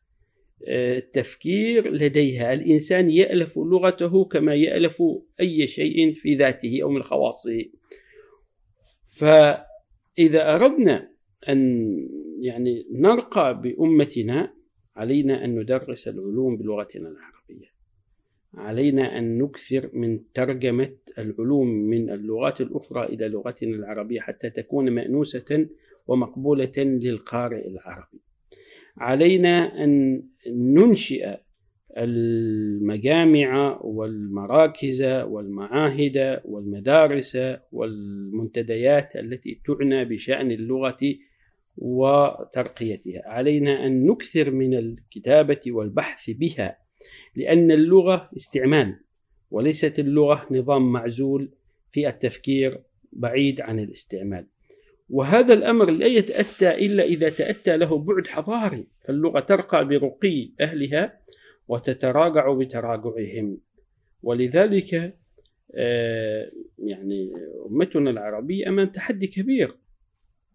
آه، 0.68 0.98
التفكير 0.98 1.92
لديها. 1.92 2.54
الإنسان 2.54 3.10
يألف 3.10 3.58
لغته 3.58 4.26
كما 4.26 4.56
يألف 4.56 5.04
أي 5.40 5.68
شيء 5.68 6.14
في 6.14 6.36
ذاته 6.36 6.80
أو 6.84 6.90
من 6.90 7.04
خواصه. 7.04 7.66
فإذا 9.20 10.56
أردنا 10.56 11.12
أن 11.50 11.94
يعني 12.40 12.86
نرقى 12.92 13.62
بأمتنا 13.62 14.54
علينا 14.96 15.46
أن 15.46 15.60
ندرس 15.60 16.08
العلوم 16.08 16.58
بلغتنا 16.58 17.10
العربية. 17.10 17.37
علينا 18.58 19.18
أن 19.18 19.38
نكثر 19.38 19.90
من 19.94 20.20
ترجمة 20.34 20.90
العلوم 21.18 21.68
من 21.68 22.10
اللغات 22.10 22.62
الأخرى 22.62 23.06
إلى 23.06 23.28
لغتنا 23.28 23.76
العربية 23.76 24.20
حتى 24.20 24.50
تكون 24.50 24.90
مأنوسة 24.90 25.68
ومقبولة 26.08 26.72
للقارئ 26.78 27.68
العربي. 27.68 28.22
علينا 28.98 29.84
أن 29.84 30.24
ننشئ 30.48 31.38
المجامع 31.98 33.80
والمراكز 33.82 35.04
والمعاهد 35.04 36.42
والمدارس 36.46 37.38
والمنتديات 37.72 39.16
التي 39.16 39.62
تعنى 39.66 40.06
بشأن 40.06 40.52
اللغة 40.52 40.98
وترقيتها. 41.78 43.22
علينا 43.26 43.86
أن 43.86 44.06
نكثر 44.06 44.52
من 44.52 44.74
الكتابة 44.74 45.60
والبحث 45.68 46.30
بها. 46.30 46.87
لأن 47.38 47.72
اللغة 47.72 48.30
استعمال 48.36 49.00
وليست 49.52 50.00
اللغة 50.00 50.48
نظام 50.52 50.92
معزول 50.92 51.52
في 51.88 52.08
التفكير 52.08 52.82
بعيد 53.12 53.62
عن 53.62 53.80
الاستعمال. 53.80 54.48
وهذا 55.10 55.54
الأمر 55.54 55.92
لا 55.92 56.06
يتأتى 56.06 56.86
إلا 56.86 57.04
إذا 57.04 57.30
تأتى 57.30 57.78
له 57.78 57.98
بعد 57.98 58.28
حضاري 58.28 58.88
فاللغة 59.08 59.40
ترقى 59.40 59.88
برقي 59.88 60.52
أهلها 60.62 61.20
وتتراجع 61.68 62.54
بتراجعهم. 62.54 63.58
ولذلك 64.24 65.18
آه، 65.76 66.52
يعني 66.80 67.32
أمتنا 67.72 68.10
العربية 68.10 68.70
أمام 68.70 68.88
تحدي 68.88 69.28
كبير. 69.28 69.78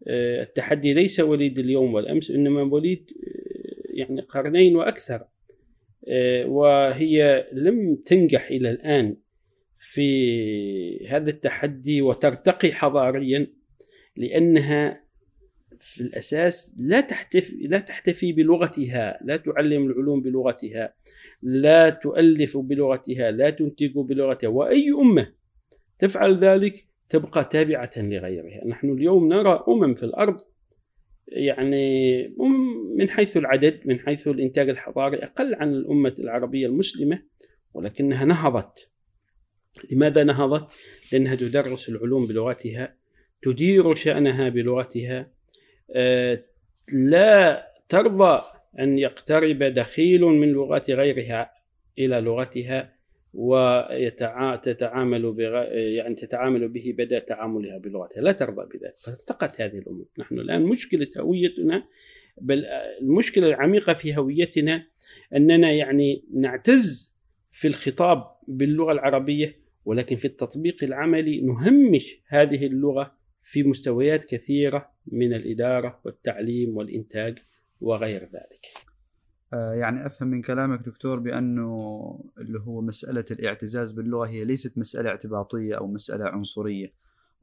آه، 0.08 0.42
التحدي 0.42 0.94
ليس 0.94 1.20
وليد 1.20 1.58
اليوم 1.58 1.94
والأمس 1.94 2.30
إنما 2.30 2.62
وليد 2.62 3.10
آه، 3.10 3.98
يعني 3.98 4.20
قرنين 4.20 4.76
وأكثر. 4.76 5.31
وهي 6.46 7.46
لم 7.52 7.96
تنجح 8.06 8.50
إلى 8.50 8.70
الآن 8.70 9.16
في 9.78 11.08
هذا 11.08 11.30
التحدي 11.30 12.02
وترتقي 12.02 12.72
حضاريا 12.72 13.46
لأنها 14.16 15.02
في 15.80 16.00
الأساس 16.00 16.76
لا 16.78 17.00
تحتفي 17.00 17.56
لا 17.66 17.78
تحتفي 17.78 18.32
بلغتها، 18.32 19.18
لا 19.24 19.36
تعلم 19.36 19.86
العلوم 19.86 20.22
بلغتها، 20.22 20.94
لا 21.42 21.90
تؤلف 21.90 22.56
بلغتها، 22.56 23.30
لا 23.30 23.50
تنتج 23.50 23.92
بلغتها، 23.94 24.48
وأي 24.48 24.90
أمة 24.90 25.32
تفعل 25.98 26.44
ذلك 26.44 26.84
تبقى 27.08 27.44
تابعة 27.44 27.90
لغيرها، 27.96 28.66
نحن 28.66 28.90
اليوم 28.90 29.28
نرى 29.28 29.64
أمم 29.68 29.94
في 29.94 30.02
الأرض 30.02 30.40
يعني 31.28 32.28
من 32.96 33.10
حيث 33.10 33.36
العدد 33.36 33.80
من 33.84 34.00
حيث 34.00 34.28
الإنتاج 34.28 34.68
الحضاري 34.68 35.16
أقل 35.16 35.54
عن 35.54 35.68
الأمة 35.74 36.14
العربية 36.18 36.66
المسلمة 36.66 37.22
ولكنها 37.74 38.24
نهضت 38.24 38.88
لماذا 39.92 40.24
نهضت؟ 40.24 40.72
لأنها 41.12 41.34
تدرس 41.34 41.88
العلوم 41.88 42.26
بلغتها 42.26 42.96
تدير 43.42 43.94
شأنها 43.94 44.48
بلغتها 44.48 45.30
آه، 45.94 46.42
لا 46.92 47.66
ترضى 47.88 48.42
أن 48.78 48.98
يقترب 48.98 49.62
دخيل 49.62 50.20
من 50.20 50.48
لغات 50.48 50.90
غيرها 50.90 51.52
إلى 51.98 52.20
لغتها 52.20 52.91
وتتعامل 53.34 55.32
بغ... 55.32 55.54
يعني 55.72 56.14
تتعامل 56.14 56.68
به 56.68 56.94
بدا 56.98 57.18
تعاملها 57.18 57.78
بلغتها 57.78 58.20
لا 58.20 58.32
ترضى 58.32 58.78
بذلك. 58.78 58.96
فارتقت 58.96 59.60
هذه 59.60 59.78
الأمور. 59.78 60.06
نحن 60.18 60.38
الآن 60.38 60.62
مشكلة 60.62 61.08
هويتنا 61.18 61.84
بل 62.40 62.64
المشكلة 63.00 63.46
العميقة 63.46 63.92
في 63.94 64.16
هويتنا 64.16 64.86
أننا 65.36 65.72
يعني 65.72 66.24
نعتز 66.34 67.14
في 67.50 67.68
الخطاب 67.68 68.24
باللغة 68.48 68.92
العربية 68.92 69.62
ولكن 69.84 70.16
في 70.16 70.24
التطبيق 70.24 70.84
العملي 70.84 71.40
نهمش 71.40 72.20
هذه 72.26 72.66
اللغة 72.66 73.16
في 73.40 73.62
مستويات 73.62 74.24
كثيرة 74.24 74.90
من 75.06 75.32
الإدارة 75.32 76.00
والتعليم 76.04 76.76
والإنتاج 76.76 77.38
وغير 77.80 78.22
ذلك. 78.22 78.91
آه، 79.52 79.74
يعني 79.74 80.06
أفهم 80.06 80.28
من 80.28 80.42
كلامك 80.42 80.80
دكتور 80.80 81.18
بأنه 81.18 82.20
اللي 82.38 82.60
هو 82.60 82.80
مسألة 82.80 83.24
الاعتزاز 83.30 83.92
باللغة 83.92 84.26
هي 84.26 84.44
ليست 84.44 84.78
مسألة 84.78 85.10
اعتباطية 85.10 85.74
أو 85.74 85.86
مسألة 85.86 86.28
عنصرية 86.28 86.92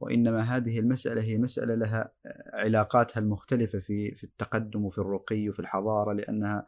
وإنما 0.00 0.40
هذه 0.40 0.78
المسألة 0.78 1.22
هي 1.22 1.38
مسألة 1.38 1.74
لها 1.74 2.12
علاقاتها 2.52 3.20
المختلفة 3.20 3.78
في 3.78 4.14
في 4.14 4.24
التقدم 4.24 4.84
وفي 4.84 4.98
الرقي 4.98 5.48
وفي 5.48 5.60
الحضارة 5.60 6.12
لأنها 6.12 6.66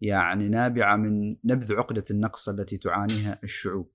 يعني 0.00 0.48
نابعة 0.48 0.96
من 0.96 1.36
نبذ 1.44 1.74
عقدة 1.74 2.04
النقص 2.10 2.48
التي 2.48 2.76
تعانيها 2.76 3.38
الشعوب. 3.44 3.90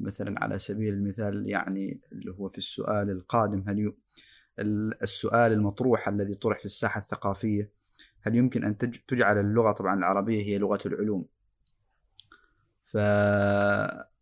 مثلا 0.00 0.44
على 0.44 0.58
سبيل 0.58 0.94
المثال 0.94 1.50
يعني 1.50 2.00
اللي 2.12 2.32
هو 2.38 2.48
في 2.48 2.58
السؤال 2.58 3.10
القادم 3.10 3.64
هل 3.68 3.94
السؤال 5.02 5.52
المطروح 5.52 6.08
الذي 6.08 6.34
طرح 6.34 6.58
في 6.58 6.64
الساحة 6.64 6.98
الثقافية 6.98 7.72
هل 8.22 8.34
يمكن 8.34 8.64
أن 8.64 8.78
تجعل 8.78 9.38
اللغة 9.40 9.72
طبعا 9.72 9.98
العربية 9.98 10.42
هي 10.42 10.58
لغة 10.58 10.80
العلوم؟ 10.86 11.26
ف 12.82 12.94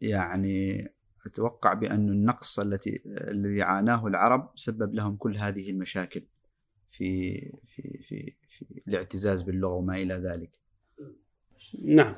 يعني 0.01 0.89
أتوقع 1.27 1.75
بأن 1.75 2.09
النقص 2.09 2.59
التي 2.59 3.03
الذي 3.07 3.63
عاناه 3.63 4.07
العرب 4.07 4.53
سبب 4.57 4.95
لهم 4.95 5.17
كل 5.17 5.37
هذه 5.37 5.71
المشاكل 5.71 6.23
في 6.91 7.41
في 7.65 7.99
في 8.01 8.37
في 8.49 8.65
الاعتزاز 8.89 9.43
باللغة 9.43 9.75
وما 9.75 9.97
إلى 9.97 10.15
ذلك. 10.15 10.51
نعم. 11.83 12.17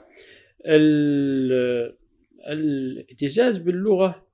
الاعتزاز 2.48 3.58
باللغة 3.58 4.26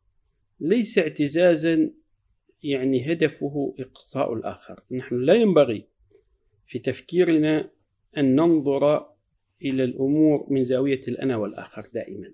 ليس 0.61 0.99
اعتزازا 0.99 1.91
يعني 2.63 3.13
هدفه 3.13 3.75
إقصاء 3.79 4.35
الآخر. 4.35 4.83
نحن 4.91 5.17
لا 5.17 5.35
ينبغي 5.35 5.89
في 6.67 6.79
تفكيرنا 6.79 7.71
أن 8.19 8.35
ننظر 8.35 9.07
إلى 9.63 9.85
الأمور 9.85 10.47
من 10.51 10.65
زاوية 10.65 11.01
الأنا 11.09 11.37
والآخر 11.37 11.89
دائما. 11.95 12.33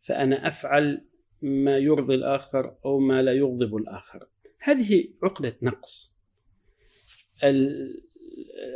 فأنا 0.00 0.48
أفعل 0.48 1.04
ما 1.42 1.78
يرضي 1.78 2.14
الآخر 2.14 2.76
أو 2.84 2.98
ما 2.98 3.22
لا 3.22 3.32
يغضب 3.32 3.76
الآخر. 3.76 4.26
هذه 4.60 5.08
عقدة 5.22 5.56
نقص. 5.62 6.14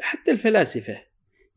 حتى 0.00 0.30
الفلاسفة 0.30 1.02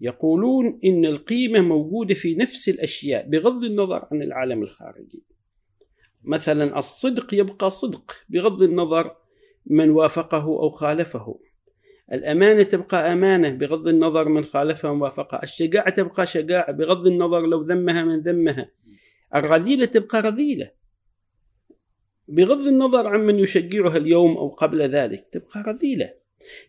يقولون 0.01 0.79
إن 0.85 1.05
القيمة 1.05 1.61
موجودة 1.61 2.15
في 2.15 2.35
نفس 2.35 2.69
الأشياء 2.69 3.29
بغض 3.29 3.63
النظر 3.63 4.07
عن 4.11 4.21
العالم 4.21 4.63
الخارجي. 4.63 5.23
مثلا 6.23 6.77
الصدق 6.77 7.33
يبقى 7.33 7.69
صدق 7.69 8.25
بغض 8.29 8.61
النظر 8.61 9.15
من 9.65 9.89
وافقه 9.89 10.43
أو 10.43 10.69
خالفه. 10.69 11.39
الأمانة 12.13 12.63
تبقى 12.63 13.13
أمانة 13.13 13.51
بغض 13.51 13.87
النظر 13.87 14.29
من 14.29 14.43
خالفها 14.43 14.91
ووافقها 14.91 15.43
الشجاعة 15.43 15.89
تبقى 15.89 16.25
شجاعة 16.25 16.71
بغض 16.71 17.07
النظر 17.07 17.41
لو 17.41 17.61
ذمها 17.61 18.03
من 18.03 18.19
ذمها. 18.19 18.71
الرذيلة 19.35 19.85
تبقى 19.85 20.21
رذيلة 20.21 20.71
بغض 22.27 22.67
النظر 22.67 23.07
عن 23.07 23.19
من 23.19 23.39
يشجعها 23.39 23.97
اليوم 23.97 24.37
أو 24.37 24.47
قبل 24.47 24.81
ذلك. 24.81 25.27
تبقى 25.31 25.63
رذيلة. 25.67 26.13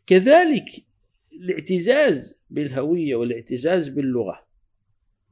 كذلك 0.06 0.64
الاعتزاز 1.32 2.40
بالهوية 2.50 3.14
والاعتزاز 3.14 3.88
باللغة. 3.88 4.46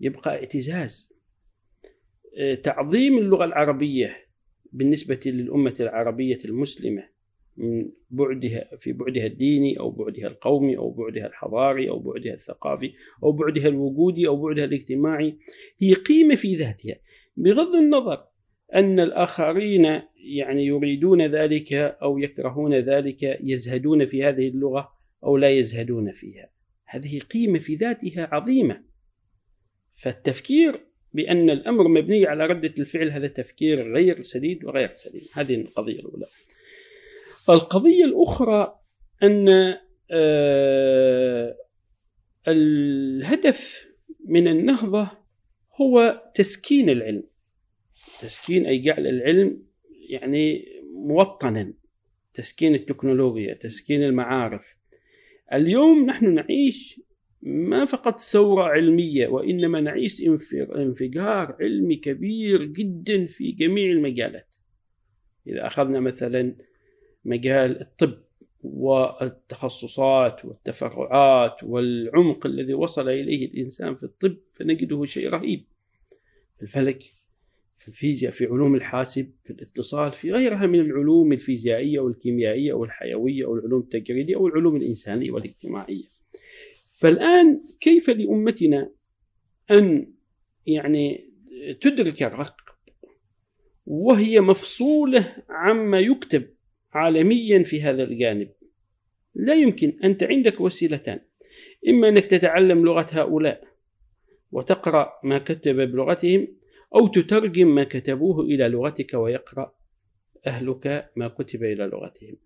يبقى 0.00 0.30
اعتزاز. 0.30 1.12
آه، 2.38 2.54
تعظيم 2.54 3.18
اللغة 3.18 3.44
العربية 3.44 4.26
بالنسبة 4.72 5.20
للأمة 5.26 5.74
العربية 5.80 6.38
المسلمة. 6.44 7.15
من 7.56 7.88
بعدها 8.10 8.76
في 8.76 8.92
بعدها 8.92 9.26
الديني 9.26 9.78
أو 9.78 9.90
بعدها 9.90 10.26
القومي 10.26 10.76
أو 10.76 10.90
بعدها 10.90 11.26
الحضاري 11.26 11.90
أو 11.90 11.98
بعدها 11.98 12.34
الثقافي 12.34 12.92
أو 13.22 13.32
بعدها 13.32 13.68
الوجودي 13.68 14.28
أو 14.28 14.36
بعدها 14.36 14.64
الاجتماعي 14.64 15.38
هي 15.78 15.94
قيمة 15.94 16.34
في 16.34 16.56
ذاتها. 16.56 16.96
بغض 17.36 17.74
النظر 17.74 18.24
أن 18.74 19.00
الآخرين 19.00 19.84
يعني 20.16 20.66
يريدون 20.66 21.26
ذلك 21.26 21.72
أو 21.72 22.18
يكرهون 22.18 22.74
ذلك 22.74 23.38
يزهدون 23.40 24.06
في 24.06 24.24
هذه 24.24 24.48
اللغة 24.48 24.92
أو 25.24 25.36
لا 25.36 25.50
يزهدون 25.50 26.12
فيها. 26.12 26.50
هذه 26.84 27.18
قيمة 27.18 27.58
في 27.58 27.74
ذاتها 27.74 28.28
عظيمة. 28.32 28.82
فالتفكير 29.94 30.80
بأن 31.12 31.50
الأمر 31.50 31.88
مبني 31.88 32.26
على 32.26 32.46
ردة 32.46 32.74
الفعل 32.78 33.10
هذا 33.10 33.26
تفكير 33.26 33.94
غير 33.94 34.20
سديد 34.20 34.64
وغير 34.64 34.92
سليم. 34.92 35.22
هذه 35.34 35.54
القضية 35.54 36.00
الأولى. 36.00 36.26
القضية 37.50 38.04
الأخرى 38.04 38.78
أن 39.22 39.48
آه، 40.10 41.56
الهدف 42.48 43.86
من 44.24 44.48
النهضة 44.48 45.10
هو 45.80 46.22
تسكين 46.34 46.90
العلم. 46.90 47.24
تسكين 48.20 48.66
أي 48.66 48.78
جعل 48.78 49.06
العلم 49.06 49.62
يعني 50.08 50.64
موطنا 50.94 51.72
تسكين 52.34 52.74
التكنولوجيا 52.74 53.54
تسكين 53.54 54.02
المعارف. 54.02 54.76
اليوم 55.52 56.06
نحن 56.06 56.34
نعيش 56.34 57.00
ما 57.42 57.84
فقط 57.84 58.20
ثورة 58.20 58.62
علمية 58.62 59.28
وإنما 59.28 59.80
نعيش 59.80 60.22
انفجار 60.76 61.56
علمي 61.60 61.96
كبير 61.96 62.64
جدا 62.64 63.26
في 63.26 63.52
جميع 63.52 63.90
المجالات. 63.90 64.54
إذا 65.46 65.66
أخذنا 65.66 66.00
مثلا 66.00 66.56
مجال 67.26 67.80
الطب 67.80 68.18
والتخصصات 68.62 70.44
والتفرعات 70.44 71.56
والعمق 71.62 72.46
الذي 72.46 72.74
وصل 72.74 73.08
إليه 73.08 73.46
الإنسان 73.46 73.94
في 73.94 74.02
الطب 74.02 74.36
فنجده 74.52 75.04
شيء 75.04 75.28
رهيب. 75.28 75.64
في 76.56 76.62
الفلك 76.62 77.02
في 77.76 77.88
الفيزياء 77.88 78.32
في 78.32 78.46
علوم 78.46 78.74
الحاسب 78.74 79.30
في 79.44 79.50
الاتصال 79.50 80.12
في 80.12 80.32
غيرها 80.32 80.66
من 80.66 80.80
العلوم 80.80 81.32
الفيزيائية 81.32 82.00
والكيميائية 82.00 82.72
والحيوية 82.72 83.46
والعلوم 83.46 83.80
التجريدية 83.80 84.36
والعلوم 84.36 84.76
الإنسانية 84.76 85.30
والاجتماعية. 85.30 86.04
فالآن 86.94 87.60
كيف 87.80 88.10
لأمتنا 88.10 88.90
أن 89.70 90.12
يعني 90.66 91.30
تدرك 91.80 92.22
الرقب؟ 92.22 92.66
وهي 93.86 94.40
مفصولة 94.40 95.36
عما 95.48 96.00
يكتب. 96.00 96.55
عالميا 96.92 97.62
في 97.62 97.82
هذا 97.82 98.02
الجانب. 98.02 98.48
لا 99.34 99.54
يمكن 99.54 99.98
أنت 100.04 100.22
عندك 100.22 100.60
وسيلتان. 100.60 101.20
إما 101.88 102.08
أنك 102.08 102.26
تتعلم 102.26 102.84
لغة 102.84 103.06
هؤلاء 103.10 103.64
وتقرأ 104.52 105.12
ما 105.24 105.38
كتب 105.38 105.76
بلغتهم 105.76 106.48
أو 106.94 107.06
تترجم 107.06 107.74
ما 107.74 107.84
كتبوه 107.84 108.40
إلى 108.40 108.68
لغتك 108.68 109.14
ويقرأ 109.14 109.76
أهلك 110.46 111.10
ما 111.16 111.28
كتب 111.28 111.64
إلى 111.64 111.84
لغتهم. 111.84 112.36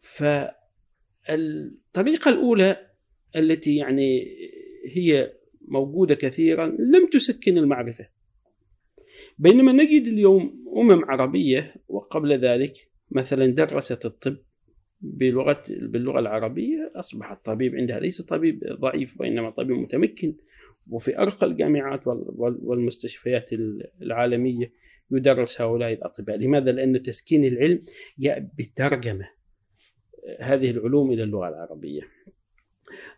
فالطريقة 0.00 2.28
الأولى 2.28 2.86
التي 3.36 3.76
يعني 3.76 4.36
هي 4.92 5.32
موجودة 5.60 6.14
كثيرا 6.14 6.66
لم 6.66 7.06
تسكن 7.06 7.58
المعرفة. 7.58 8.08
بينما 9.38 9.72
نجد 9.72 10.06
اليوم 10.06 10.64
أمم 10.76 11.04
عربية 11.04 11.74
وقبل 11.88 12.32
ذلك 12.32 12.90
مثلا 13.10 13.46
درست 13.46 14.06
الطب 14.06 14.36
بلغة 15.00 15.62
باللغة 15.68 16.18
العربية 16.18 16.92
أصبح 16.96 17.30
الطبيب 17.30 17.74
عندها 17.74 18.00
ليس 18.00 18.22
طبيب 18.22 18.64
ضعيف 18.80 19.20
وإنما 19.20 19.50
طبيب 19.50 19.76
متمكن 19.76 20.36
وفي 20.90 21.18
أرقى 21.18 21.46
الجامعات 21.46 22.06
والمستشفيات 22.62 23.50
العالمية 24.02 24.72
يدرس 25.10 25.60
هؤلاء 25.60 25.92
الأطباء 25.92 26.36
لماذا؟ 26.36 26.72
لأن 26.72 27.02
تسكين 27.02 27.44
العلم 27.44 27.80
جاء 28.18 28.48
بالترجمة 28.56 29.28
هذه 30.40 30.70
العلوم 30.70 31.12
إلى 31.12 31.22
اللغة 31.22 31.48
العربية 31.48 32.00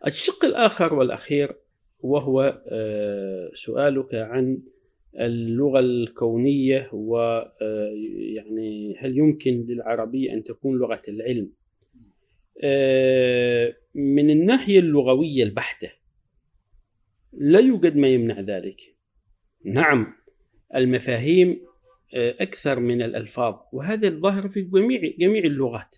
الشق 0.07 0.45
الآخر 0.45 0.95
والأخير 0.95 1.57
وهو 1.99 2.63
آه، 2.69 3.51
سؤالك 3.55 4.15
عن 4.15 4.63
اللغة 5.19 5.81
الكونية 5.81 6.91
ويعني 6.93 7.49
آه، 8.99 9.07
هل 9.07 9.19
يمكن 9.19 9.67
للعربية 9.69 10.33
أن 10.33 10.45
تكون 10.45 10.79
لغة 10.79 11.03
العلم؟ 11.09 11.53
آه، 12.63 13.77
من 13.95 14.31
الناحية 14.31 14.79
اللغوية 14.79 15.43
البحتة 15.43 15.93
لا 17.33 17.61
يوجد 17.61 17.97
ما 17.97 18.09
يمنع 18.09 18.41
ذلك. 18.41 18.81
نعم 19.65 20.15
المفاهيم 20.75 21.61
آه، 22.15 22.35
أكثر 22.41 22.81
من 22.81 23.03
الألفاظ 23.03 23.55
وهذا 23.73 24.09
الظاهر 24.09 24.49
في 24.49 24.63
جميع 24.63 25.01
جميع 25.19 25.45
اللغات. 25.45 25.97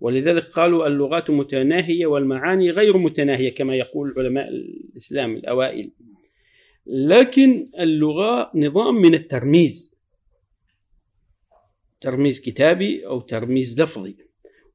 ولذلك 0.00 0.44
قالوا 0.44 0.86
اللغات 0.86 1.30
متناهية 1.30 2.06
والمعاني 2.06 2.70
غير 2.70 2.98
متناهية 2.98 3.54
كما 3.54 3.76
يقول 3.76 4.14
علماء 4.16 4.48
الإسلام 4.48 5.36
الأوائل. 5.36 5.92
لكن 6.92 7.70
اللغة 7.78 8.50
نظام 8.54 8.94
من 8.94 9.14
الترميز. 9.14 9.96
ترميز 12.00 12.40
كتابي 12.40 13.06
أو 13.06 13.20
ترميز 13.20 13.80
لفظي. 13.80 14.16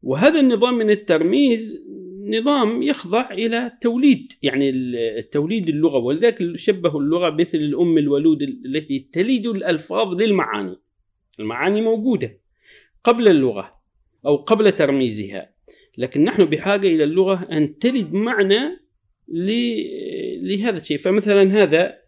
وهذا 0.03 0.39
النظام 0.39 0.77
من 0.77 0.89
الترميز 0.89 1.85
نظام 2.27 2.83
يخضع 2.83 3.31
إلى 3.31 3.71
توليد 3.81 4.33
يعني 4.43 4.69
التوليد 5.19 5.69
اللغة. 5.69 5.97
ولذلك 5.97 6.55
شبهوا 6.55 7.01
اللغة 7.01 7.29
مثل 7.29 7.57
الأم 7.57 7.97
الولود 7.97 8.41
التي 8.41 8.99
تلد 8.99 9.45
الألفاظ 9.45 10.21
للمعاني. 10.21 10.75
المعاني 11.39 11.81
موجودة 11.81 12.37
قبل 13.03 13.27
اللغة 13.27 13.71
أو 14.25 14.35
قبل 14.35 14.71
ترميزها. 14.71 15.49
لكن 15.97 16.23
نحن 16.23 16.45
بحاجة 16.45 16.87
إلى 16.87 17.03
اللغة 17.03 17.47
أن 17.51 17.77
تلد 17.77 18.13
معنى 18.13 18.79
لهذا 20.41 20.77
الشيء. 20.77 20.97
فمثلا 20.97 21.63
هذا 21.63 22.04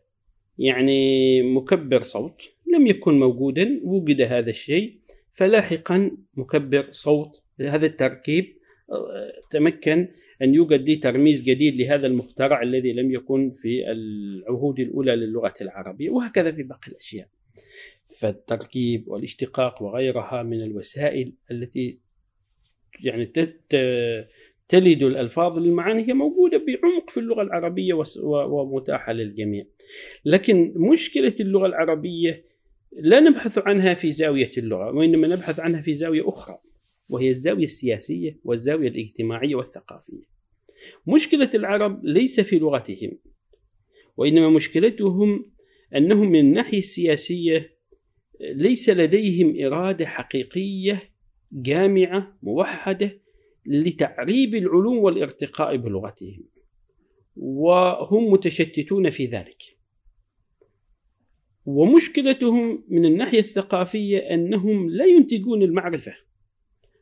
يعني 0.59 1.41
مكبر 1.43 2.01
صوت 2.01 2.41
لم 2.73 2.87
يكن 2.87 3.19
موجودا 3.19 3.79
وجد 3.83 4.21
هذا 4.21 4.49
الشيء 4.49 4.99
فلاحقا 5.31 6.11
مكبر 6.33 6.87
صوت. 6.91 7.43
هذا 7.61 7.85
التركيب 7.85 8.57
آه، 8.91 9.31
تمكن 9.51 10.07
أن 10.41 10.53
يوجد 10.53 10.81
لي 10.81 10.95
ترميز 10.95 11.43
جديد 11.43 11.75
لهذا 11.75 12.07
المخترع 12.07 12.61
الذي 12.61 12.93
لم 12.93 13.11
يكن 13.11 13.51
في 13.51 13.91
العهود 13.91 14.79
الأولى 14.79 15.15
للغة 15.15 15.53
العربية 15.61 16.09
وهكذا 16.09 16.51
في 16.51 16.63
باقي 16.63 16.91
الأشياء. 16.91 17.27
فالتركيب 18.19 19.07
والاشتقاق 19.07 19.83
وغيرها 19.83 20.43
من 20.43 20.63
الوسائل 20.63 21.33
التي 21.51 21.99
يعني 23.03 23.25
تلد 24.69 25.03
الألفاظ 25.03 25.59
للمعاني 25.59 26.07
هي 26.07 26.13
موجودة 26.13 26.57
بعمق 26.57 27.09
في 27.09 27.19
اللغة 27.19 27.41
العربية 27.41 28.03
ومتاحة 28.23 29.13
للجميع. 29.13 29.65
لكن 30.25 30.73
مشكلة 30.75 31.35
اللغة 31.39 31.65
العربية 31.65 32.45
لا 32.91 33.19
نبحث 33.19 33.57
عنها 33.57 33.93
في 33.93 34.11
زاوية 34.11 34.51
اللغة 34.57 34.91
وإنما 34.91 35.27
نبحث 35.27 35.59
عنها 35.59 35.81
في 35.81 35.93
زاوية 35.93 36.29
أخرى 36.29 36.57
وهي 37.09 37.29
الزاوية 37.29 37.63
السياسية 37.63 38.39
والزاوية 38.43 38.87
الاجتماعية 38.87 39.55
والثقافية. 39.55 40.37
مشكلة 41.07 41.49
العرب 41.55 42.05
ليس 42.05 42.39
في 42.39 42.59
لغتهم 42.59 43.19
وإنما 44.17 44.49
مشكلتهم 44.49 45.51
أنهم 45.95 46.31
من 46.31 46.39
الناحية 46.39 46.77
السياسية 46.77 47.77
ليس 48.41 48.89
لديهم 48.89 49.65
إرادة 49.65 50.05
حقيقية 50.05 51.11
جامعة 51.51 52.37
موحدة 52.43 53.26
لتعريب 53.67 54.55
العلوم 54.55 54.97
والارتقاء 54.97 55.77
بلغتهم 55.77 56.43
وهم 57.35 58.31
متشتتون 58.31 59.09
في 59.09 59.25
ذلك. 59.25 59.77
ومشكلتهم 61.65 62.83
من 62.87 63.05
الناحية 63.05 63.39
الثقافية 63.39 64.17
أنهم 64.17 64.89
لا 64.89 65.05
ينتجون 65.05 65.63
المعرفة. 65.63 66.13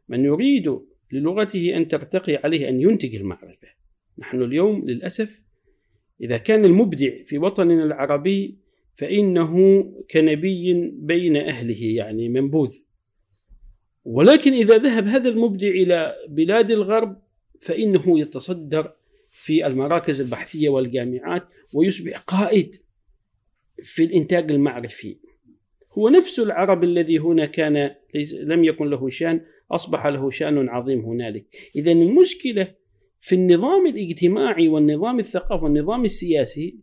من 0.10 0.26
يريد 0.26 0.80
للغته 1.12 1.78
أن 1.78 1.88
ترتقي 1.88 2.36
عليه 2.36 2.70
أن 2.70 2.82
ينتج 2.82 3.16
المعرفة. 3.16 3.68
نحن 4.18 4.42
اليوم 4.42 4.86
للأسف 4.86 5.44
إذا 6.22 6.38
كان 6.38 6.66
المبدع 6.66 7.24
في 7.26 7.38
وطننا 7.38 7.84
العربي 7.84 8.58
فإنه 8.94 9.84
كنبي 10.12 10.74
بين 10.92 11.38
أهله 11.38 11.86
يعني 11.86 12.30
منبوذ. 12.30 12.74
ولكن 14.06 14.54
إذا 14.54 14.78
ذهب 14.78 15.08
هذا 15.08 15.30
المبدع 15.30 15.68
إلى 15.68 16.16
بلاد 16.30 16.72
الغرب 16.72 17.22
فإنه 17.62 18.20
يتصدر 18.20 18.92
في 19.32 19.68
المراكز 19.68 20.22
البحثية 20.22 20.70
والجامعات 20.70 21.44
ويصبح 21.74 22.18
قائد 22.18 22.76
في 23.84 24.04
الإنتاج 24.04 24.52
المعرفي. 24.52 25.18
هو 25.92 26.10
نفس 26.10 26.40
العرب 26.40 26.84
الذي 26.84 27.18
هنا 27.18 27.46
كان 27.46 27.96
لم 28.34 28.64
يكن 28.64 28.90
له 28.90 29.10
شأن 29.10 29.42
أصبح 29.72 30.06
له 30.06 30.30
شأن 30.30 30.70
عظيم 30.70 31.00
هنالك. 31.00 31.46
إذا 31.76 31.92
المشكلة 31.92 32.68
في 33.20 33.36
النظام 33.36 33.88
الاجتماعي 33.88 34.68
والنظام 34.68 35.20
الثقافي 35.20 35.64
والنظام 35.64 36.04
السياسي 36.04 36.80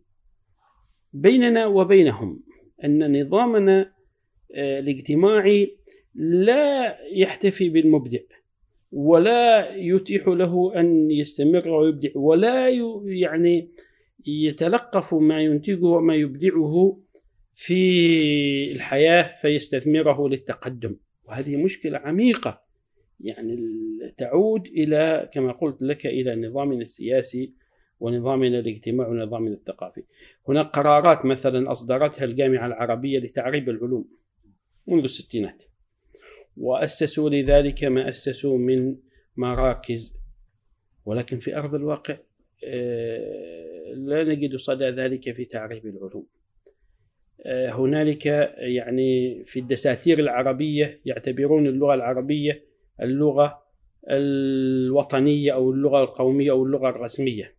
بيننا 1.13 1.67
وبينهم 1.67 2.43
أن 2.85 3.21
نظامنا 3.21 3.93
آه، 4.55 4.79
الاجتماعي 4.81 5.77
لا 6.15 6.99
يحتفي 7.13 7.69
بالمبدع 7.69 8.21
ولا 8.93 9.75
يتيح 9.77 10.29
له 10.29 10.81
أن 10.81 11.11
يستمر 11.11 11.71
ويبدع 11.71 12.11
ولا 12.15 12.69
يعني 13.05 13.71
يتلقف 14.27 15.15
ما 15.15 15.43
ينتجه 15.43 15.85
وما 15.85 16.15
يبدعه 16.15 16.99
في 17.55 18.73
الحياة 18.73 19.41
فيستثمره 19.43 20.29
للتقدم. 20.29 20.97
وهذه 21.29 21.57
مشكلة 21.57 21.99
عميقة 21.99 22.63
يعني 23.21 23.59
تعود 24.17 24.67
إلى 24.67 25.31
كما 25.33 25.53
قلت 25.53 25.83
لك 25.83 26.07
إلى 26.07 26.37
نظامنا 26.37 26.81
السياسي 26.81 27.53
ونظامنا 28.01 28.59
الاجتماعي 28.59 29.11
ونظامنا 29.11 29.55
الثقافي. 29.55 30.03
هناك 30.49 30.67
قرارات 30.67 31.27
مثلا 31.27 31.73
أصدرتها 31.73 32.25
الجامعة 32.25 32.67
العربية 32.67 33.19
لتعريب 33.19 33.69
العلوم 33.69 34.09
منذ 34.87 35.05
الستينات. 35.05 35.63
وأسسوا 36.57 37.31
لذلك 37.31 37.85
ما 37.85 38.09
أسسوا 38.09 38.59
من 38.59 38.97
مراكز. 39.37 40.15
ولكن 41.05 41.39
في 41.39 41.57
أرض 41.57 41.75
الواقع 41.75 42.17
آه، 42.65 43.95
لا 43.95 44.25
نجد 44.25 44.57
صدى 44.57 44.85
ذلك 44.85 45.33
في 45.33 45.45
تعريب 45.45 45.87
العلوم. 45.87 46.27
آه، 47.47 47.71
هنالك 47.71 48.27
يعني 48.59 49.43
في 49.45 49.61
الدساتير 49.61 50.19
العربية 50.19 51.01
يعتبرون 51.05 51.67
اللغة 51.67 51.95
العربية 51.95 52.65
اللغة 53.03 53.59
الوطنية 54.11 55.53
أو 55.53 55.71
اللغة 55.73 56.03
القومية 56.03 56.51
أو 56.51 56.65
اللغة 56.65 56.89
الرسمية 56.89 57.57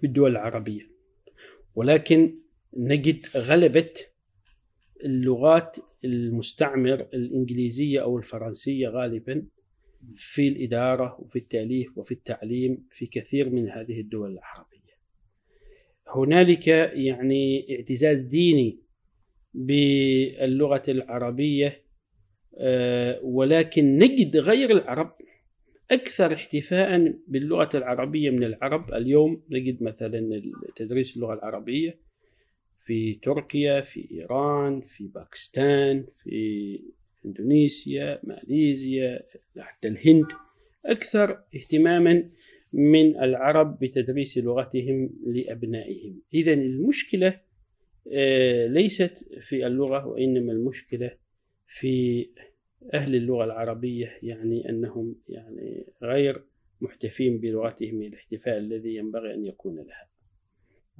في 0.00 0.06
الدول 0.06 0.30
العربية. 0.30 0.82
ولكن 1.74 2.38
نجد 2.76 3.26
غلبة 3.36 3.90
اللغات 5.04 5.76
المستعمر 6.04 7.00
الإنجليزية 7.14 8.02
أو 8.02 8.18
الفرنسية 8.18 8.88
غالبا 8.88 9.46
في 10.14 10.48
الإدارة 10.48 11.20
وفي 11.20 11.38
التأليف 11.38 11.98
وفي 11.98 12.12
التعليم 12.12 12.86
في 12.90 13.06
كثير 13.06 13.50
من 13.50 13.68
هذه 13.68 14.00
الدول 14.00 14.32
العربية. 14.32 14.80
هنالك 16.14 16.68
يعني 16.68 17.66
اعتزاز 17.76 18.22
ديني 18.22 18.82
باللغة 19.54 20.82
العربية 20.88 21.84
آه، 22.58 23.20
ولكن 23.22 23.98
نجد 23.98 24.36
غير 24.36 24.70
العرب 24.70 25.12
أكثر 25.90 26.32
احتفاء 26.34 27.14
باللغة 27.28 27.76
العربية 27.76 28.30
من 28.30 28.44
العرب. 28.44 28.94
اليوم 28.94 29.42
نجد 29.50 29.82
مثلا 29.82 30.42
تدريس 30.76 31.16
اللغة 31.16 31.34
العربية 31.34 32.09
في 32.82 33.14
تركيا 33.14 33.80
في 33.80 34.08
إيران 34.10 34.80
في 34.80 35.06
باكستان 35.06 36.06
في 36.22 36.80
إندونيسيا 37.24 38.20
ماليزيا 38.24 39.22
حتى 39.58 39.88
الهند. 39.88 40.26
أكثر 40.86 41.44
اهتماما 41.54 42.28
من 42.72 43.16
العرب 43.16 43.78
بتدريس 43.78 44.38
لغتهم 44.38 45.10
لأبنائهم. 45.26 46.22
إذا 46.34 46.52
المشكلة 46.52 47.40
آه، 48.12 48.66
ليست 48.66 49.28
في 49.40 49.66
اللغة 49.66 50.06
وإنما 50.06 50.52
المشكلة 50.52 51.10
في 51.66 52.26
أهل 52.94 53.14
اللغة 53.14 53.44
العربية 53.44 54.18
يعني 54.22 54.68
أنهم 54.68 55.16
يعني 55.28 55.86
غير 56.02 56.44
محتفين 56.80 57.38
بلغتهم 57.38 58.02
الاحتفاء 58.02 58.58
الذي 58.58 58.94
ينبغي 58.94 59.34
أن 59.34 59.44
يكون 59.44 59.76
لها. 59.76 60.09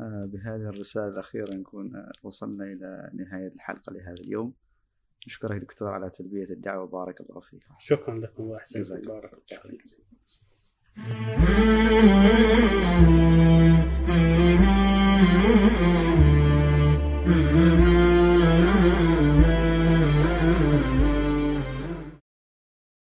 آه، 0.00 0.24
بهذه 0.26 0.68
الرسالة 0.68 1.08
الأخيرة 1.08 1.54
نكون 1.54 1.96
آه، 1.96 2.12
وصلنا 2.22 2.64
إلى 2.64 3.10
نهاية 3.14 3.48
الحلقة 3.48 3.92
لهذا 3.92 4.14
اليوم. 4.26 4.54
نشكرك 5.26 5.60
دكتور 5.60 5.88
على 5.88 6.10
تلبية 6.10 6.50
الدعوة 6.50 6.86
بارك 6.86 7.20
الله 7.20 7.40
فيك. 7.40 7.64
شكرا 7.78 8.18
لكم 8.18 8.42
وأحسن 8.44 8.80
بارك 9.06 9.32
الله 9.32 9.60
فيك 9.62 9.82
Mm-hmm. 15.32 16.19